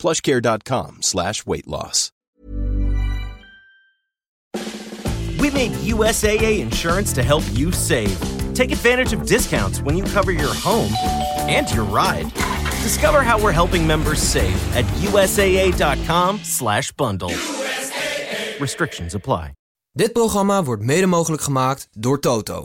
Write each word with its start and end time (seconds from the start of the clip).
plushcare.com 0.00 1.02
slash 1.02 1.46
weight 1.46 1.66
loss. 1.66 2.10
We 5.40 5.50
made 5.50 5.72
USAA 5.72 6.60
insurance 6.60 7.12
to 7.14 7.22
help 7.22 7.44
you 7.52 7.72
save. 7.72 8.18
Take 8.54 8.72
advantage 8.72 9.12
of 9.14 9.26
discounts 9.26 9.80
when 9.80 9.96
you 9.96 10.04
cover 10.04 10.32
your 10.32 10.54
home 10.54 10.92
and 11.48 11.70
your 11.72 11.84
ride. 11.84 12.30
Discover 12.82 13.22
how 13.22 13.42
we're 13.42 13.52
helping 13.52 13.86
members 13.86 14.20
save 14.20 14.76
at 14.76 14.84
USAA.com 15.00 16.40
slash 16.42 16.92
bundle. 16.92 17.32
Restrictions 18.58 19.14
apply. 19.14 19.52
Dit 19.92 20.12
programma 20.12 20.62
wordt 20.62 20.82
mede 20.82 21.06
mogelijk 21.06 21.42
gemaakt 21.42 21.88
door 21.90 22.20
Toto. 22.20 22.64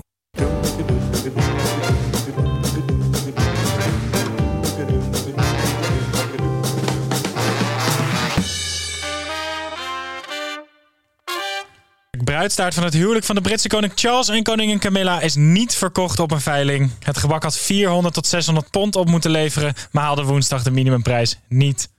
Bruidstaart 12.35 12.73
van 12.73 12.83
het 12.83 12.93
huwelijk 12.93 13.25
van 13.25 13.35
de 13.35 13.41
Britse 13.41 13.67
koning 13.67 13.91
Charles 13.95 14.29
en 14.29 14.43
koningin 14.43 14.79
Camilla 14.79 15.21
is 15.21 15.35
niet 15.35 15.75
verkocht 15.75 16.19
op 16.19 16.31
een 16.31 16.41
veiling. 16.41 16.91
Het 17.03 17.17
gebak 17.17 17.43
had 17.43 17.57
400 17.57 18.13
tot 18.13 18.27
600 18.27 18.69
pond 18.69 18.95
op 18.95 19.07
moeten 19.07 19.31
leveren, 19.31 19.73
maar 19.91 20.03
haalde 20.03 20.23
woensdag 20.23 20.63
de 20.63 20.71
minimumprijs 20.71 21.39
niet. 21.47 21.89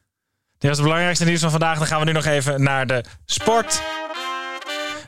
Dit 0.59 0.69
was 0.69 0.79
het 0.79 0.87
belangrijkste 0.87 1.25
nieuws 1.25 1.41
van 1.41 1.51
vandaag. 1.51 1.79
Dan 1.79 1.87
gaan 1.87 1.99
we 1.99 2.05
nu 2.05 2.13
nog 2.13 2.25
even 2.25 2.63
naar 2.63 2.87
de 2.87 3.05
sport. 3.25 3.83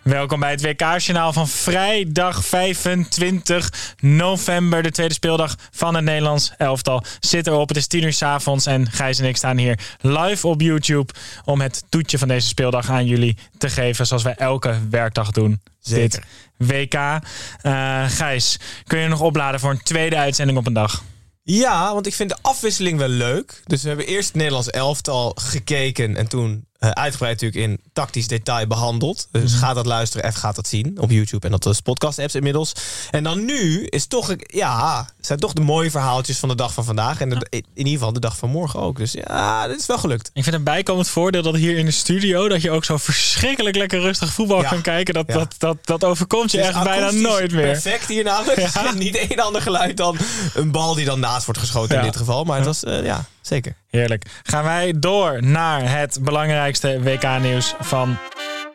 Welkom 0.08 0.40
bij 0.40 0.50
het 0.50 0.62
WK-journaal 0.62 1.32
van 1.32 1.48
vrijdag 1.48 2.44
25 2.44 3.94
november. 4.00 4.82
De 4.82 4.90
tweede 4.90 5.14
speeldag 5.14 5.54
van 5.70 5.94
het 5.94 6.04
Nederlands 6.04 6.52
elftal 6.56 7.04
zit 7.20 7.46
erop. 7.46 7.68
Het 7.68 7.76
is 7.76 7.86
10 7.86 8.02
uur 8.02 8.12
s 8.12 8.22
avonds 8.22 8.66
en 8.66 8.90
Gijs 8.90 9.18
en 9.18 9.28
ik 9.28 9.36
staan 9.36 9.56
hier 9.56 9.78
live 10.00 10.46
op 10.46 10.60
YouTube... 10.60 11.12
om 11.44 11.60
het 11.60 11.84
toetje 11.88 12.18
van 12.18 12.28
deze 12.28 12.48
speeldag 12.48 12.90
aan 12.90 13.06
jullie 13.06 13.36
te 13.58 13.68
geven... 13.68 14.06
zoals 14.06 14.22
wij 14.22 14.34
elke 14.34 14.78
werkdag 14.90 15.30
doen. 15.30 15.60
Zeker. 15.78 16.24
Dit 16.58 16.68
WK. 16.68 16.94
Uh, 16.94 18.04
Gijs, 18.08 18.58
kun 18.84 18.98
je 18.98 19.08
nog 19.08 19.20
opladen 19.20 19.60
voor 19.60 19.70
een 19.70 19.82
tweede 19.82 20.16
uitzending 20.16 20.58
op 20.58 20.66
een 20.66 20.72
dag? 20.72 21.02
Ja, 21.42 21.92
want 21.94 22.06
ik 22.06 22.14
vind 22.14 22.30
de 22.30 22.38
afwisseling 22.42 22.98
wel 22.98 23.08
leuk. 23.08 23.62
Dus 23.64 23.82
we 23.82 23.88
hebben 23.88 24.06
eerst 24.06 24.28
het 24.28 24.36
Nederlands 24.36 24.70
elftal 24.70 25.32
gekeken 25.34 26.16
en 26.16 26.28
toen 26.28 26.67
uh, 26.80 26.90
uitgebreid 26.90 27.40
natuurlijk 27.40 27.70
in 27.70 27.80
tactisch 27.92 28.26
detail 28.26 28.66
behandeld. 28.66 29.28
Dus 29.32 29.50
Mhm. 29.52 29.60
ga 29.60 29.74
dat 29.74 29.86
luisteren 29.86 30.24
en 30.26 30.32
ga 30.34 30.52
dat 30.52 30.68
zien 30.68 30.96
op 31.00 31.10
YouTube 31.10 31.46
en 31.46 31.52
dat 31.52 31.66
is 31.66 31.80
podcast 31.80 32.18
apps 32.18 32.34
inmiddels. 32.34 32.72
En 33.10 33.22
dan 33.24 33.44
nu 33.44 33.84
is 33.84 34.06
toch, 34.06 34.34
ja, 34.46 35.08
zijn 35.20 35.38
toch 35.38 35.52
de 35.52 35.60
mooie 35.60 35.90
verhaaltjes 35.90 36.38
van 36.38 36.48
de 36.48 36.54
dag 36.54 36.72
van 36.72 36.84
vandaag. 36.84 37.20
En 37.20 37.28
de- 37.28 37.46
in 37.50 37.64
ieder 37.74 37.92
geval 37.92 38.12
de 38.12 38.20
dag 38.20 38.36
van 38.36 38.50
morgen 38.50 38.80
ook. 38.80 38.96
Dus 38.96 39.12
ja, 39.12 39.66
dit 39.68 39.80
is 39.80 39.86
wel 39.86 39.98
gelukt. 39.98 40.30
Ik 40.32 40.42
vind 40.42 40.54
een 40.56 40.62
bijkomend 40.64 41.08
voordeel 41.08 41.42
dat 41.42 41.54
hier 41.54 41.76
in 41.76 41.84
de 41.84 41.90
studio... 41.90 42.48
dat 42.48 42.62
je 42.62 42.70
ook 42.70 42.84
zo 42.84 42.96
verschrikkelijk 42.96 43.76
lekker 43.76 44.00
rustig 44.00 44.32
voetbal 44.32 44.62
Ja. 44.62 44.68
kan 44.68 44.82
kijken. 44.82 45.14
Dat, 45.14 45.24
Ja. 45.26 45.34
dat, 45.34 45.54
dat, 45.58 45.76
dat 45.84 46.04
overkomt 46.04 46.50
je 46.50 46.58
is 46.58 46.66
echt 46.66 46.82
bijna 46.82 47.10
nooit 47.10 47.52
meer. 47.52 47.62
Perfect 47.72 48.08
hier 48.08 48.24
namelijk. 48.24 48.56
Ja. 48.78 48.92
Niet 48.92 49.16
één 49.16 49.38
ander 49.40 49.62
geluid 49.62 49.96
dan 49.96 50.16
een 50.54 50.70
bal 50.70 50.94
die 50.94 51.04
dan 51.04 51.20
naast 51.20 51.44
wordt 51.44 51.60
geschoten 51.60 51.96
in 51.96 52.02
dit 52.02 52.16
geval. 52.16 52.44
Maar 52.44 52.56
het 52.56 52.66
was, 52.66 52.84
eh, 52.84 53.04
ja, 53.04 53.24
zeker. 53.48 53.74
Heerlijk. 53.90 54.24
Gaan 54.42 54.64
wij 54.64 54.94
door 54.98 55.42
naar 55.42 55.98
het 55.98 56.18
belangrijkste 56.20 57.02
WK-nieuws 57.02 57.74
van 57.80 58.18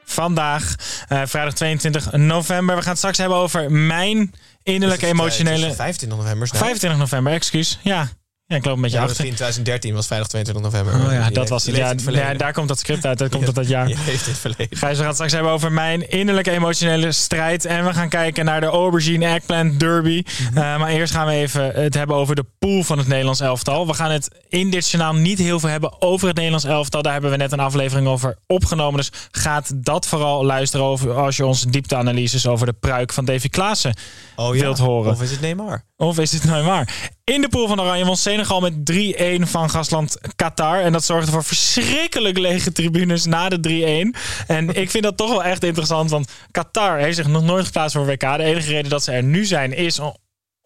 vandaag. 0.04 0.76
Eh, 1.08 1.22
vrijdag 1.26 1.54
22 1.54 2.12
november. 2.12 2.76
We 2.76 2.82
gaan 2.82 2.90
het 2.90 2.98
straks 2.98 3.18
hebben 3.18 3.38
over 3.38 3.72
mijn 3.72 4.34
innerlijke 4.64 5.06
eh, 5.06 5.12
emotionele... 5.12 5.62
het 5.62 5.72
is 5.72 5.76
25 5.76 6.20
november. 6.20 6.48
snel. 6.48 6.62
25 6.62 7.00
november, 7.00 7.34
excuus. 7.34 7.80
Ja. 7.84 8.10
Ja, 8.54 8.60
ik 8.60 8.66
loop 8.66 8.76
een 8.76 8.82
beetje 8.82 8.98
Ja, 8.98 9.04
achter. 9.04 9.26
in 9.26 9.34
2013 9.34 9.94
was 9.94 10.06
vrijdag 10.08 10.28
22 10.28 10.64
november. 10.64 11.06
Oh 11.06 11.12
ja, 11.14 11.30
dat 11.30 11.50
was 11.50 11.66
het. 11.66 11.76
leeft 11.76 12.04
Ja, 12.06 12.28
het 12.28 12.40
daar 12.40 12.54
komt 12.54 12.68
dat 12.68 12.80
script 12.80 13.06
uit. 13.06 13.18
Dat 13.18 13.30
komt 13.36 13.46
uit 13.46 13.56
dat 13.56 13.68
jaar. 13.68 13.88
Je 13.88 13.96
leeft 14.06 14.26
het 14.26 14.38
verleden. 14.38 14.78
Gijs, 14.78 14.92
we 14.92 14.98
gaan 14.98 15.06
het 15.06 15.14
straks 15.14 15.32
hebben 15.34 15.52
over 15.52 15.72
mijn 15.72 16.10
innerlijke 16.10 16.52
emotionele 16.52 17.12
strijd. 17.12 17.66
En 17.66 17.86
we 17.86 17.94
gaan 17.94 18.10
kijken 18.10 18.46
naar 18.46 18.60
de 18.60 18.66
Aubergine 18.66 19.26
Eggplant 19.26 19.80
Derby. 19.80 20.24
Mhm. 20.26 20.58
Eh, 20.58 20.78
maar 20.78 20.90
eerst 20.90 21.14
gaan 21.14 21.28
we 21.28 21.34
even 21.34 21.72
het 21.74 21.94
hebben 21.94 22.16
over 22.16 22.36
de 22.36 22.46
pool 22.60 22.84
van 22.84 22.98
het 22.98 23.08
Nederlands 23.08 23.40
elftal. 23.40 23.88
We 23.88 23.94
gaan 23.94 24.12
het 24.12 24.30
in 24.50 24.70
dit 24.70 24.90
journaal 24.90 25.14
niet 25.14 25.38
heel 25.40 25.60
veel 25.60 25.70
hebben 25.70 26.02
over 26.02 26.28
het 26.28 26.36
Nederlands 26.36 26.66
elftal. 26.66 27.02
Daar 27.02 27.14
hebben 27.14 27.32
we 27.32 27.38
net 27.38 27.52
een 27.52 27.60
aflevering 27.60 28.08
over 28.08 28.38
opgenomen. 28.48 29.00
Dus 29.00 29.12
gaat 29.32 29.72
dat 29.76 30.08
vooral 30.08 30.46
luisteren 30.46 30.86
over 30.86 31.14
als 31.14 31.38
je 31.38 31.46
onze 31.46 31.70
diepteanalyses 31.70 32.48
over 32.48 32.66
de 32.66 32.74
pruik 32.74 33.14
van 33.14 33.26
Davy 33.26 33.50
Klaassen 33.50 33.96
Oh, 34.36 34.56
ja. 34.56 34.62
wilt 34.62 34.78
horen. 34.78 35.12
Of 35.12 35.22
is 35.22 35.32
het 35.32 35.42
Neymar? 35.42 35.84
Of 36.04 36.20
is 36.20 36.32
het 36.32 36.44
nou 36.44 36.64
waar? 36.64 37.12
In 37.24 37.42
de 37.42 37.50
pool 37.50 37.68
van 37.68 37.82
Oranje 37.82 38.06
won 38.06 38.18
Senegal 38.18 38.60
met 38.60 38.74
3-1 38.92 39.42
van 39.42 39.70
gastland 39.70 40.18
Qatar. 40.36 40.80
En 40.80 40.92
dat 40.92 41.04
zorgde 41.04 41.32
voor 41.32 41.44
verschrikkelijk 41.44 42.38
lege 42.38 42.72
tribunes 42.72 43.26
na 43.26 43.50
de 43.50 44.12
3-1. 44.14 44.20
En 44.48 44.76
ik 44.76 44.90
vind 44.90 45.04
dat 45.04 45.18
toch 45.18 45.30
wel 45.30 45.44
echt 45.44 45.64
interessant. 45.64 46.10
Want 46.10 46.32
Qatar 46.52 46.98
heeft 46.98 47.16
zich 47.16 47.28
nog 47.28 47.44
nooit 47.44 47.66
geplaatst 47.66 47.96
voor 47.96 48.06
WK. 48.06 48.20
De 48.38 48.44
enige 48.44 48.72
reden 48.72 48.90
dat 48.90 49.04
ze 49.04 49.12
er 49.12 49.24
nu 49.24 49.46
zijn 49.46 49.74
is 49.74 50.00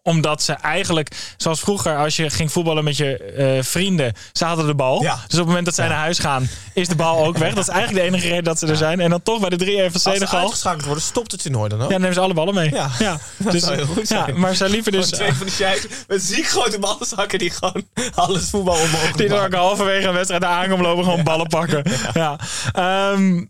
omdat 0.02 0.42
ze 0.42 0.52
eigenlijk, 0.52 1.10
zoals 1.36 1.60
vroeger, 1.60 1.96
als 1.96 2.16
je 2.16 2.30
ging 2.30 2.52
voetballen 2.52 2.84
met 2.84 2.96
je 2.96 3.16
eh, 3.18 3.62
vrienden, 3.64 4.12
ze 4.32 4.44
hadden 4.44 4.66
de 4.66 4.74
bal. 4.74 5.02
Ja. 5.02 5.14
Dus 5.14 5.22
op 5.24 5.30
het 5.38 5.46
moment 5.46 5.64
dat 5.64 5.74
zij 5.74 5.88
naar 5.88 5.96
huis 5.98 6.18
gaan, 6.18 6.48
is 6.74 6.88
de 6.88 6.94
bal 6.96 7.24
ook 7.26 7.36
weg. 7.38 7.54
Dat 7.54 7.68
is 7.68 7.74
eigenlijk 7.74 8.04
de 8.04 8.10
enige 8.10 8.28
reden 8.28 8.44
dat 8.44 8.58
ze 8.58 8.66
er 8.66 8.76
zijn. 8.76 9.00
En 9.00 9.10
dan 9.10 9.22
toch 9.22 9.40
bij 9.40 9.48
de 9.50 9.64
3-1 9.64 9.68
van 9.68 9.84
Als 9.84 9.92
ze 9.92 9.98
Senegal. 10.10 10.40
uitgeschakeld 10.40 10.84
worden, 10.84 11.02
stopt 11.02 11.32
het 11.32 11.42
toernooi 11.42 11.68
dan 11.68 11.78
ook? 11.78 11.84
Ja, 11.84 11.90
dan 11.92 12.00
nemen 12.00 12.14
ze 12.14 12.20
alle 12.20 12.34
ballen 12.34 12.54
mee. 12.54 12.70
Ja. 12.74 12.88
Dat 13.36 13.52
Dus, 13.52 13.62
zou 13.62 13.74
heel 13.76 13.86
goed 13.86 14.08
ja, 14.08 14.24
zijn. 14.24 14.40
maar 14.40 14.54
ze 14.54 14.68
liepen 14.68 14.92
dus. 14.92 15.08
Gewoon 15.08 15.18
twee 15.24 15.34
van 15.34 15.46
die 15.46 15.54
sheiks 15.54 15.86
met 16.06 16.22
ziek 16.22 16.46
grote 16.48 16.78
ballenzakken 16.78 17.38
die 17.38 17.50
gewoon 17.50 17.86
alles 18.14 18.50
voetbal 18.50 18.74
omhoog 18.74 19.12
Die 19.12 19.28
dan 19.28 19.44
ook 19.44 19.54
halverwege 19.54 20.06
een 20.08 20.14
wedstrijd 20.14 20.44
aankomen 20.44 20.84
lopen, 20.86 21.04
gewoon 21.04 21.22
ballen 21.24 21.46
pakken. 21.48 21.82
Ja. 22.14 22.38
Ehm, 22.72 23.44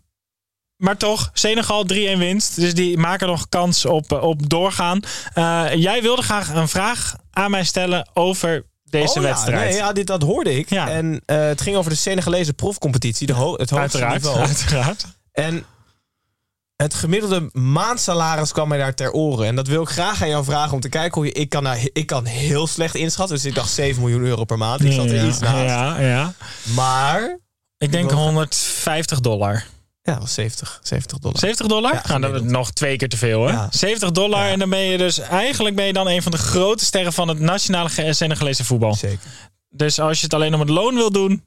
maar 0.79 0.97
toch, 0.97 1.29
Senegal 1.33 1.85
3-1 1.93 2.17
winst. 2.17 2.55
Dus 2.55 2.73
die 2.73 2.97
maken 2.97 3.27
nog 3.27 3.49
kans 3.49 3.85
op, 3.85 4.11
eh, 4.11 4.21
op 4.23 4.49
doorgaan. 4.49 4.99
Eh, 5.33 5.65
jij 5.75 6.01
wilde 6.01 6.21
graag 6.21 6.49
een 6.53 6.67
vraag 6.67 7.15
aan 7.31 7.51
mij 7.51 7.63
stellen 7.63 8.09
over 8.13 8.65
deze 8.83 9.07
Oh 9.07 9.15
ja, 9.15 9.21
wedstrijd. 9.21 9.69
nee, 9.69 9.77
ja, 9.77 9.93
dit, 9.93 10.07
dat 10.07 10.21
hoorde 10.21 10.57
ik. 10.57 10.69
Ja. 10.69 10.89
En 10.89 11.21
eh, 11.25 11.37
het 11.37 11.61
ging 11.61 11.75
over 11.75 11.91
de 11.91 11.97
Senegalese 11.97 12.53
profcompetitie, 12.53 13.27
de 13.27 13.33
ho 13.33 13.51
het 13.51 13.69
hoogste 13.69 13.77
uiteraard, 13.79 14.13
niveau. 14.21 14.39
uiteraard. 14.47 15.05
En 15.31 15.65
het 16.75 16.93
gemiddelde 16.93 17.49
maandsalaris 17.51 18.51
kwam 18.51 18.67
mij 18.67 18.77
daar 18.77 18.95
ter 18.95 19.11
oren. 19.11 19.47
En 19.47 19.55
dat 19.55 19.67
wil 19.67 19.81
ik 19.81 19.89
graag 19.89 20.21
aan 20.21 20.29
jou 20.29 20.43
vragen 20.43 20.73
om 20.73 20.79
te 20.79 20.89
kijken 20.89 21.13
hoe 21.13 21.25
je... 21.25 21.31
Ik 21.31 21.49
kan, 21.49 21.67
ik 21.93 22.05
kan 22.05 22.25
heel 22.25 22.67
slecht 22.67 22.95
inschatten. 22.95 23.35
Dus 23.35 23.45
ik 23.45 23.55
dacht 23.55 23.71
7 23.71 24.01
miljoen 24.01 24.23
euro 24.23 24.43
per 24.43 24.57
maand. 24.57 24.83
Ik 24.83 24.91
zat 24.91 25.05
er 25.05 25.15
ja, 25.15 25.23
iets 25.25 25.39
naast. 25.39 25.69
ja, 25.69 25.99
ja. 25.99 26.33
Maar... 26.75 27.39
Ik 27.77 27.91
denk 27.91 28.09
Wel- 28.09 28.19
150 28.19 29.19
dollar. 29.19 29.65
Ja, 30.01 30.13
dat 30.13 30.21
was 30.21 30.33
70, 30.33 30.79
70 30.83 31.17
dollar. 31.17 31.39
70 31.39 31.67
dollar? 31.67 31.93
Ja, 31.93 32.17
nou, 32.17 32.33
dat 32.33 32.43
is 32.43 32.51
nog 32.51 32.71
twee 32.71 32.95
keer 32.97 33.09
te 33.09 33.17
veel, 33.17 33.45
hè? 33.45 33.51
Ja. 33.51 33.67
70 33.71 34.11
dollar 34.11 34.45
Ja. 34.45 34.51
en 34.51 34.59
dan 34.59 34.69
ben 34.69 34.79
je 34.79 34.97
dus... 34.97 35.19
Eigenlijk 35.19 35.75
ben 35.75 35.85
je 35.85 35.93
dan 35.93 36.07
een 36.07 36.21
van 36.21 36.31
de 36.31 36.37
grote 36.37 36.85
sterren 36.85 37.13
van 37.13 37.27
het 37.27 37.39
nationale 37.39 38.13
Senegalese 38.13 38.63
voetbal. 38.65 38.93
Zeker. 38.93 39.19
Dus 39.69 39.99
als 39.99 40.17
je 40.17 40.23
het 40.23 40.33
alleen 40.33 40.53
om 40.53 40.59
het 40.59 40.69
loon 40.69 40.95
wil 40.95 41.11
doen, 41.11 41.43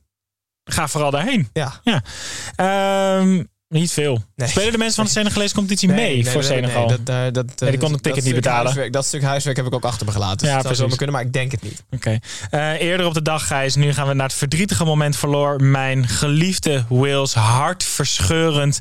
ga 0.65 0.89
vooral 0.89 1.11
daarheen. 1.11 1.49
Ja. 1.53 1.81
Ja. 1.83 2.03
Ehm, 2.57 3.45
niet 3.73 3.93
veel. 3.93 4.23
Nee. 4.37 4.49
Spelen 4.49 4.73
de 4.73 4.79
mensen 4.79 4.97
van 4.97 5.05
de 5.05 5.11
Senegalese 5.11 5.55
competitie 5.55 5.89
mee 5.89 6.25
voor 6.25 6.41
dat- 6.41 6.45
Senegal? 6.51 6.87
Nee, 6.87 6.97
dat, 6.97 7.07
daar- 7.07 7.33
dat, 7.33 7.59
die 7.59 7.69
kon 7.69 7.79
dat- 7.79 7.91
het 7.91 8.03
ticket 8.03 8.15
dat 8.15 8.25
niet 8.25 8.35
betalen. 8.35 8.63
Huiswerk, 8.65 8.93
dat 8.93 9.07
stuk 9.07 9.23
huiswerk 9.23 9.57
heb 9.57 9.67
ik 9.67 9.75
ook 9.75 9.85
achter 9.85 10.07
me 10.07 10.13
gelaten. 10.13 10.37
Dus 10.39 10.49
Ja, 10.49 10.55
het 10.55 10.63
zou 10.65 10.75
zomaar 10.75 10.97
kunnen, 10.97 11.15
maar 11.17 11.25
ik 11.25 11.33
denk 11.33 11.51
het 11.53 11.63
niet. 11.63 11.83
Oké. 11.91 12.19
Eh, 12.51 12.81
eerder 12.81 13.07
op 13.07 13.15
de 13.15 13.23
dag, 13.23 13.47
Gijs, 13.47 13.75
nu 13.75 13.93
gaan 13.93 14.07
we 14.09 14.15
naar 14.15 14.27
het 14.27 14.37
verdrietige 14.37 14.85
moment 14.85 15.17
verloor 15.17 15.63
mijn 15.63 16.09
geliefde 16.09 16.85
Wales 16.89 17.35
hartverscheurend. 17.35 18.81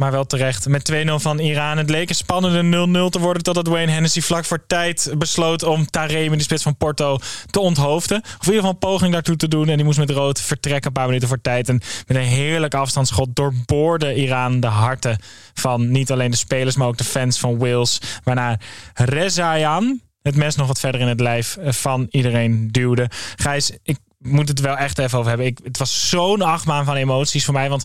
Maar 0.00 0.10
wel 0.10 0.26
terecht. 0.26 0.68
Met 0.68 0.92
2-0 0.92 1.14
van 1.14 1.38
Iran. 1.38 1.76
Het 1.78 1.90
leek 1.90 2.08
een 2.08 2.14
spannende 2.14 3.06
0-0 3.08 3.10
te 3.10 3.18
worden. 3.18 3.42
Totdat 3.42 3.66
Wayne 3.66 3.92
Hennessy 3.92 4.20
vlak 4.20 4.44
voor 4.44 4.66
tijd 4.66 5.12
besloot 5.18 5.62
om 5.62 5.86
Taremi, 5.90 6.36
de 6.36 6.42
spits 6.42 6.62
van 6.62 6.76
Porto, 6.76 7.18
te 7.50 7.60
onthoofden. 7.60 8.20
Of 8.22 8.30
in 8.30 8.38
ieder 8.38 8.54
geval 8.54 8.70
een 8.70 8.78
poging 8.78 9.12
daartoe 9.12 9.36
te 9.36 9.48
doen. 9.48 9.68
En 9.68 9.76
die 9.76 9.84
moest 9.84 9.98
met 9.98 10.10
rood 10.10 10.40
vertrekken 10.40 10.86
een 10.86 10.92
paar 10.92 11.06
minuten 11.06 11.28
voor 11.28 11.40
tijd. 11.40 11.68
En 11.68 11.80
met 12.06 12.16
een 12.16 12.22
heerlijk 12.22 12.74
afstandsschot 12.74 13.36
doorboorde 13.36 14.14
Iran 14.14 14.60
de 14.60 14.66
harten 14.66 15.18
van 15.54 15.90
niet 15.90 16.10
alleen 16.10 16.30
de 16.30 16.36
spelers, 16.36 16.76
maar 16.76 16.88
ook 16.88 16.98
de 16.98 17.04
fans 17.04 17.38
van 17.38 17.58
Wales. 17.58 18.00
Waarna 18.24 18.58
Rezaian 18.94 20.00
het 20.22 20.36
mes 20.36 20.56
nog 20.56 20.66
wat 20.66 20.80
verder 20.80 21.00
in 21.00 21.08
het 21.08 21.20
lijf 21.20 21.58
van 21.62 22.06
iedereen 22.10 22.68
duwde. 22.70 23.10
Gijs, 23.36 23.70
ik 23.82 23.98
moet 24.18 24.48
het 24.48 24.60
wel 24.60 24.76
echt 24.76 24.98
even 24.98 25.18
over 25.18 25.28
hebben. 25.28 25.46
Ik, 25.46 25.58
het 25.62 25.78
was 25.78 26.08
zo'n 26.08 26.42
achtbaan 26.42 26.84
van 26.84 26.96
emoties 26.96 27.44
voor 27.44 27.54
mij. 27.54 27.68
Want 27.68 27.84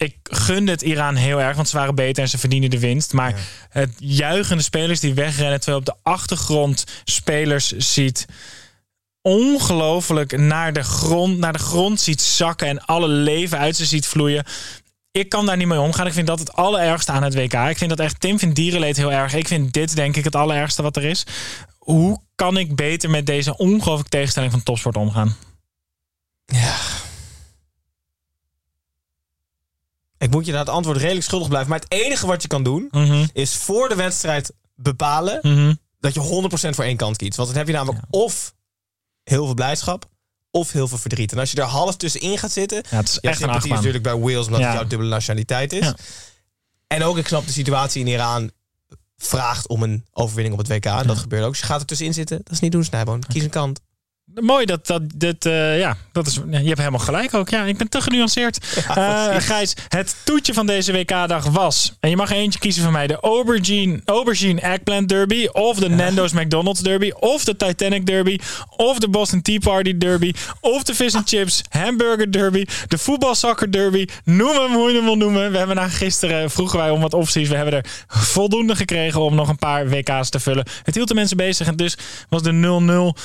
ik 0.00 0.16
gunde 0.22 0.70
het 0.70 0.82
Iran 0.82 1.14
heel 1.14 1.40
erg, 1.40 1.56
want 1.56 1.68
ze 1.68 1.76
waren 1.76 1.94
beter 1.94 2.22
en 2.22 2.28
ze 2.28 2.38
verdienen 2.38 2.70
de 2.70 2.78
winst. 2.78 3.12
Maar 3.12 3.34
het 3.68 3.94
juichende 3.98 4.62
spelers 4.62 5.00
die 5.00 5.14
wegrennen, 5.14 5.60
terwijl 5.60 5.78
op 5.78 5.86
de 5.86 5.96
achtergrond 6.02 6.84
spelers 7.04 7.76
ziet 7.76 8.26
ongelooflijk 9.22 10.38
naar 10.38 10.72
de 10.72 10.82
grond, 10.82 11.38
naar 11.38 11.52
de 11.52 11.58
grond 11.58 12.00
ziet 12.00 12.20
zakken 12.20 12.68
en 12.68 12.84
alle 12.84 13.08
leven 13.08 13.58
uit 13.58 13.76
ze 13.76 13.84
ziet 13.84 14.06
vloeien. 14.06 14.44
Ik 15.10 15.28
kan 15.28 15.46
daar 15.46 15.56
niet 15.56 15.66
mee 15.66 15.80
omgaan. 15.80 16.06
Ik 16.06 16.12
vind 16.12 16.26
dat 16.26 16.38
het 16.38 16.52
allerergste 16.52 17.12
aan 17.12 17.22
het 17.22 17.34
WK. 17.34 17.54
Ik 17.54 17.78
vind 17.78 17.90
dat 17.90 18.00
echt, 18.00 18.20
Tim 18.20 18.38
vindt 18.38 18.56
dierenleed 18.56 18.96
heel 18.96 19.12
erg. 19.12 19.34
Ik 19.34 19.48
vind 19.48 19.72
dit 19.72 19.96
denk 19.96 20.16
ik 20.16 20.24
het 20.24 20.36
allerergste 20.36 20.82
wat 20.82 20.96
er 20.96 21.04
is. 21.04 21.26
Hoe 21.78 22.20
kan 22.34 22.56
ik 22.56 22.76
beter 22.76 23.10
met 23.10 23.26
deze 23.26 23.56
ongelooflijke 23.56 24.08
tegenstelling 24.10 24.52
van 24.52 24.62
topsport 24.62 24.96
omgaan? 24.96 25.36
Ja. 26.44 26.99
Ik 30.20 30.30
moet 30.30 30.46
je 30.46 30.50
naar 30.52 30.60
het 30.60 30.68
antwoord 30.68 30.96
redelijk 30.96 31.24
schuldig 31.24 31.48
blijven. 31.48 31.70
Maar 31.70 31.78
het 31.80 31.92
enige 31.92 32.26
wat 32.26 32.42
je 32.42 32.48
kan 32.48 32.62
doen, 32.62 32.88
Mhm. 32.90 33.26
is 33.32 33.54
voor 33.56 33.88
de 33.88 33.94
wedstrijd 33.94 34.52
bepalen 34.74 35.38
Mhm. 35.42 35.74
dat 36.00 36.14
je 36.14 36.20
100% 36.20 36.74
voor 36.74 36.84
één 36.84 36.96
kant 36.96 37.16
kiest. 37.16 37.36
Want 37.36 37.48
dan 37.48 37.58
heb 37.58 37.66
je 37.66 37.72
namelijk 37.72 38.04
of 38.10 38.54
heel 39.24 39.44
veel 39.44 39.54
blijdschap, 39.54 40.04
of 40.50 40.72
heel 40.72 40.88
veel 40.88 40.98
verdriet. 40.98 41.32
En 41.32 41.38
als 41.38 41.50
je 41.50 41.56
daar 41.56 41.68
half 41.68 41.96
tussenin 41.96 42.38
gaat 42.38 42.50
zitten... 42.52 42.82
Ja, 42.90 42.96
het 42.96 43.08
is 43.08 43.18
echt 43.18 43.40
een 43.42 43.54
is 43.54 43.64
natuurlijk 43.64 44.02
bij 44.02 44.18
Wales, 44.18 44.46
omdat 44.46 44.60
Ja. 44.60 44.66
het 44.66 44.74
jouw 44.78 44.86
dubbele 44.86 45.10
nationaliteit 45.10 45.72
is. 45.72 45.84
Ja. 45.84 45.96
En 46.86 47.02
ook, 47.04 47.18
ik 47.18 47.26
snap 47.26 47.46
de 47.46 47.52
situatie 47.52 48.00
in 48.00 48.06
Iran 48.06 48.50
vraagt 49.16 49.68
om 49.68 49.82
een 49.82 50.04
overwinning 50.12 50.54
op 50.54 50.60
het 50.60 50.68
WK. 50.68 50.84
En 50.84 51.06
dat 51.06 51.18
gebeurt 51.18 51.44
ook. 51.44 51.50
Dus 51.50 51.60
je 51.60 51.66
gaat 51.66 51.80
er 51.80 51.86
tussenin 51.86 52.14
zitten. 52.14 52.40
Dat 52.44 52.52
is 52.52 52.60
niet 52.60 52.72
doen, 52.72 52.84
Snijboon. 52.84 53.22
Kies 53.28 53.42
een 53.42 53.50
kant. 53.50 53.80
Mooi 54.34 54.66
dat 54.66 54.86
dat 54.86 55.02
dit, 55.14 55.46
eh, 55.46 55.78
ja, 55.78 55.96
dat 56.12 56.26
is. 56.26 56.34
Je 56.34 56.56
hebt 56.56 56.78
helemaal 56.78 56.98
gelijk 56.98 57.34
ook. 57.34 57.48
Ja, 57.48 57.64
ik 57.64 57.76
ben 57.76 57.88
te 57.88 58.00
genuanceerd. 58.00 58.58
Eh. 58.90 59.36
Gijs, 59.38 59.76
het 59.88 60.16
toetje 60.24 60.52
van 60.52 60.66
deze 60.66 60.92
WK-dag 60.92 61.44
was. 61.44 61.92
En 62.00 62.10
je 62.10 62.16
mag 62.16 62.30
eentje 62.30 62.58
kiezen 62.58 62.82
van 62.82 62.92
mij: 62.92 63.06
de 63.06 63.20
Aubergine, 63.20 64.00
Aubergine 64.04 64.60
Eggplant 64.60 65.08
Derby. 65.08 65.46
Of 65.52 65.78
de 65.78 65.88
Nando's 65.88 66.32
McDonald's 66.32 66.80
Derby. 66.80 67.10
Of 67.10 67.44
de 67.44 67.56
Titanic 67.56 68.06
Derby. 68.06 68.38
Of 68.76 68.98
de 68.98 69.08
Boston 69.08 69.42
Tea 69.42 69.58
Party 69.58 69.98
Derby. 69.98 70.32
Of 70.60 70.82
de 70.82 70.94
Fish 70.94 71.14
and 71.14 71.28
Chips 71.28 71.62
Hamburger 71.68 72.32
Derby. 72.32 72.64
De 72.88 72.98
voetbalsoccer 72.98 73.72
Derby. 73.72 74.06
Noem 74.24 74.56
hem 74.56 74.72
hoe 74.72 74.88
je 74.88 74.96
hem 74.96 75.04
wil 75.04 75.16
noemen. 75.16 75.52
We 75.52 75.58
hebben 75.58 75.76
na 75.76 75.88
gisteren, 75.88 76.50
vroegen 76.50 76.78
wij 76.78 76.90
om 76.90 77.00
wat 77.00 77.14
opties. 77.14 77.48
We 77.48 77.56
hebben 77.56 77.74
er 77.74 77.84
voldoende 78.06 78.76
gekregen 78.76 79.20
om 79.20 79.34
nog 79.34 79.48
een 79.48 79.58
paar 79.58 79.88
WK's 79.88 80.28
te 80.28 80.40
vullen. 80.40 80.66
Het 80.82 80.94
hield 80.94 81.08
de 81.08 81.14
mensen 81.14 81.36
bezig. 81.36 81.66
En 81.66 81.76
dus 81.76 81.96
was 82.28 82.42
de 82.42 82.52
0-0 83.14 83.18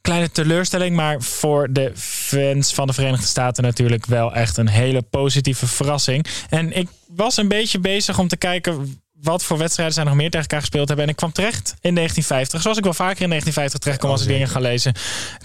kleine 0.00 0.30
teleurstelling, 0.30 0.96
maar 0.96 1.22
voor 1.22 1.72
de 1.72 1.92
fans 1.94 2.74
van 2.74 2.86
de 2.86 2.92
Verenigde 2.92 3.26
Staten 3.26 3.62
natuurlijk 3.62 4.06
wel 4.06 4.34
echt 4.34 4.56
een 4.56 4.68
hele 4.68 5.02
positieve 5.02 5.66
verrassing. 5.66 6.26
En 6.48 6.76
ik 6.76 6.88
was 7.08 7.36
een 7.36 7.48
beetje 7.48 7.78
bezig 7.78 8.18
om 8.18 8.28
te 8.28 8.36
kijken 8.36 9.00
wat 9.22 9.44
voor 9.44 9.58
wedstrijden 9.58 9.94
zij 9.94 10.04
nog 10.04 10.14
meer 10.14 10.30
tegen 10.30 10.46
elkaar 10.46 10.60
gespeeld 10.60 10.88
hebben. 10.88 11.04
En 11.04 11.10
ik 11.10 11.16
kwam 11.16 11.32
terecht 11.32 11.74
in 11.80 11.94
1950, 11.94 12.62
zoals 12.62 12.78
ik 12.78 12.84
wel 12.84 12.94
vaker 12.94 13.22
in 13.22 13.28
1950 13.28 13.80
terechtkom 13.80 14.10
als 14.10 14.22
ik 14.22 14.28
dingen 14.28 14.48
ga 14.48 14.60
lezen. 14.60 14.94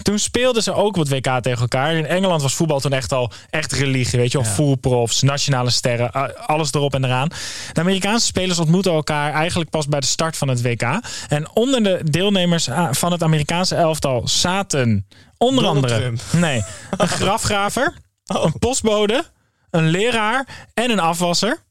Toen 0.02 0.18
speelden 0.18 0.62
ze 0.62 0.74
ook 0.74 0.96
op 0.96 1.08
het 1.08 1.08
WK 1.08 1.42
tegen 1.42 1.60
elkaar. 1.60 1.94
In 1.94 2.06
Engeland 2.06 2.42
was 2.42 2.54
voetbal 2.54 2.80
toen 2.80 2.92
echt 2.92 3.12
al 3.12 3.32
echt 3.50 3.72
religie, 3.72 4.18
weet 4.18 4.32
je 4.32 4.38
wel. 4.38 4.46
Voetbalprofs, 4.46 5.22
nationale 5.22 5.70
sterren, 5.70 6.12
alles 6.46 6.72
erop 6.72 6.94
en 6.94 7.04
eraan. 7.04 7.28
De 7.72 7.80
Amerikaanse 7.80 8.26
spelers 8.26 8.58
ontmoeten 8.58 8.92
elkaar 8.92 9.32
eigenlijk 9.32 9.70
pas 9.70 9.86
bij 9.86 10.00
de 10.00 10.06
start 10.06 10.36
van 10.36 10.48
het 10.48 10.62
WK. 10.62 11.00
En 11.28 11.50
onder 11.54 11.82
de 11.82 12.00
deelnemers 12.04 12.68
ah, 12.68 12.92
van 12.92 13.12
het 13.12 13.22
Amerikaanse 13.22 13.74
elftal 13.74 14.28
zaten 14.28 15.06
onder 15.38 15.64
Donald 15.64 15.84
andere... 15.84 16.00
Trump. 16.00 16.20
Nee, 16.46 16.64
een 16.96 17.08
grafgraver, 17.08 17.94
een 18.24 18.58
postbode, 18.58 19.24
een 19.70 19.88
leraar 19.88 20.46
en 20.74 20.90
een 20.90 21.00
afwasser. 21.00 21.64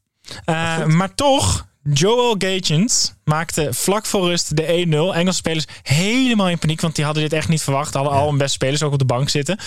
Uh, 0.46 0.84
maar 0.84 1.14
toch, 1.14 1.66
Joel 1.92 2.34
Gagens 2.38 3.14
maakte 3.24 3.68
vlak 3.70 4.06
voor 4.06 4.28
rust 4.28 4.56
de 4.56 4.86
1-0. 5.12 5.16
Engelse 5.16 5.38
spelers 5.38 5.64
helemaal 5.82 6.48
in 6.48 6.58
paniek, 6.58 6.80
want 6.80 6.94
die 6.94 7.04
hadden 7.04 7.22
dit 7.22 7.32
echt 7.32 7.48
niet 7.48 7.62
verwacht. 7.62 7.94
Hadden 7.94 8.12
al 8.12 8.28
een 8.28 8.38
beste 8.38 8.52
spelers 8.52 8.82
ook 8.82 8.92
op 8.92 8.98
de 8.98 9.04
bank 9.04 9.28
zitten. 9.28 9.58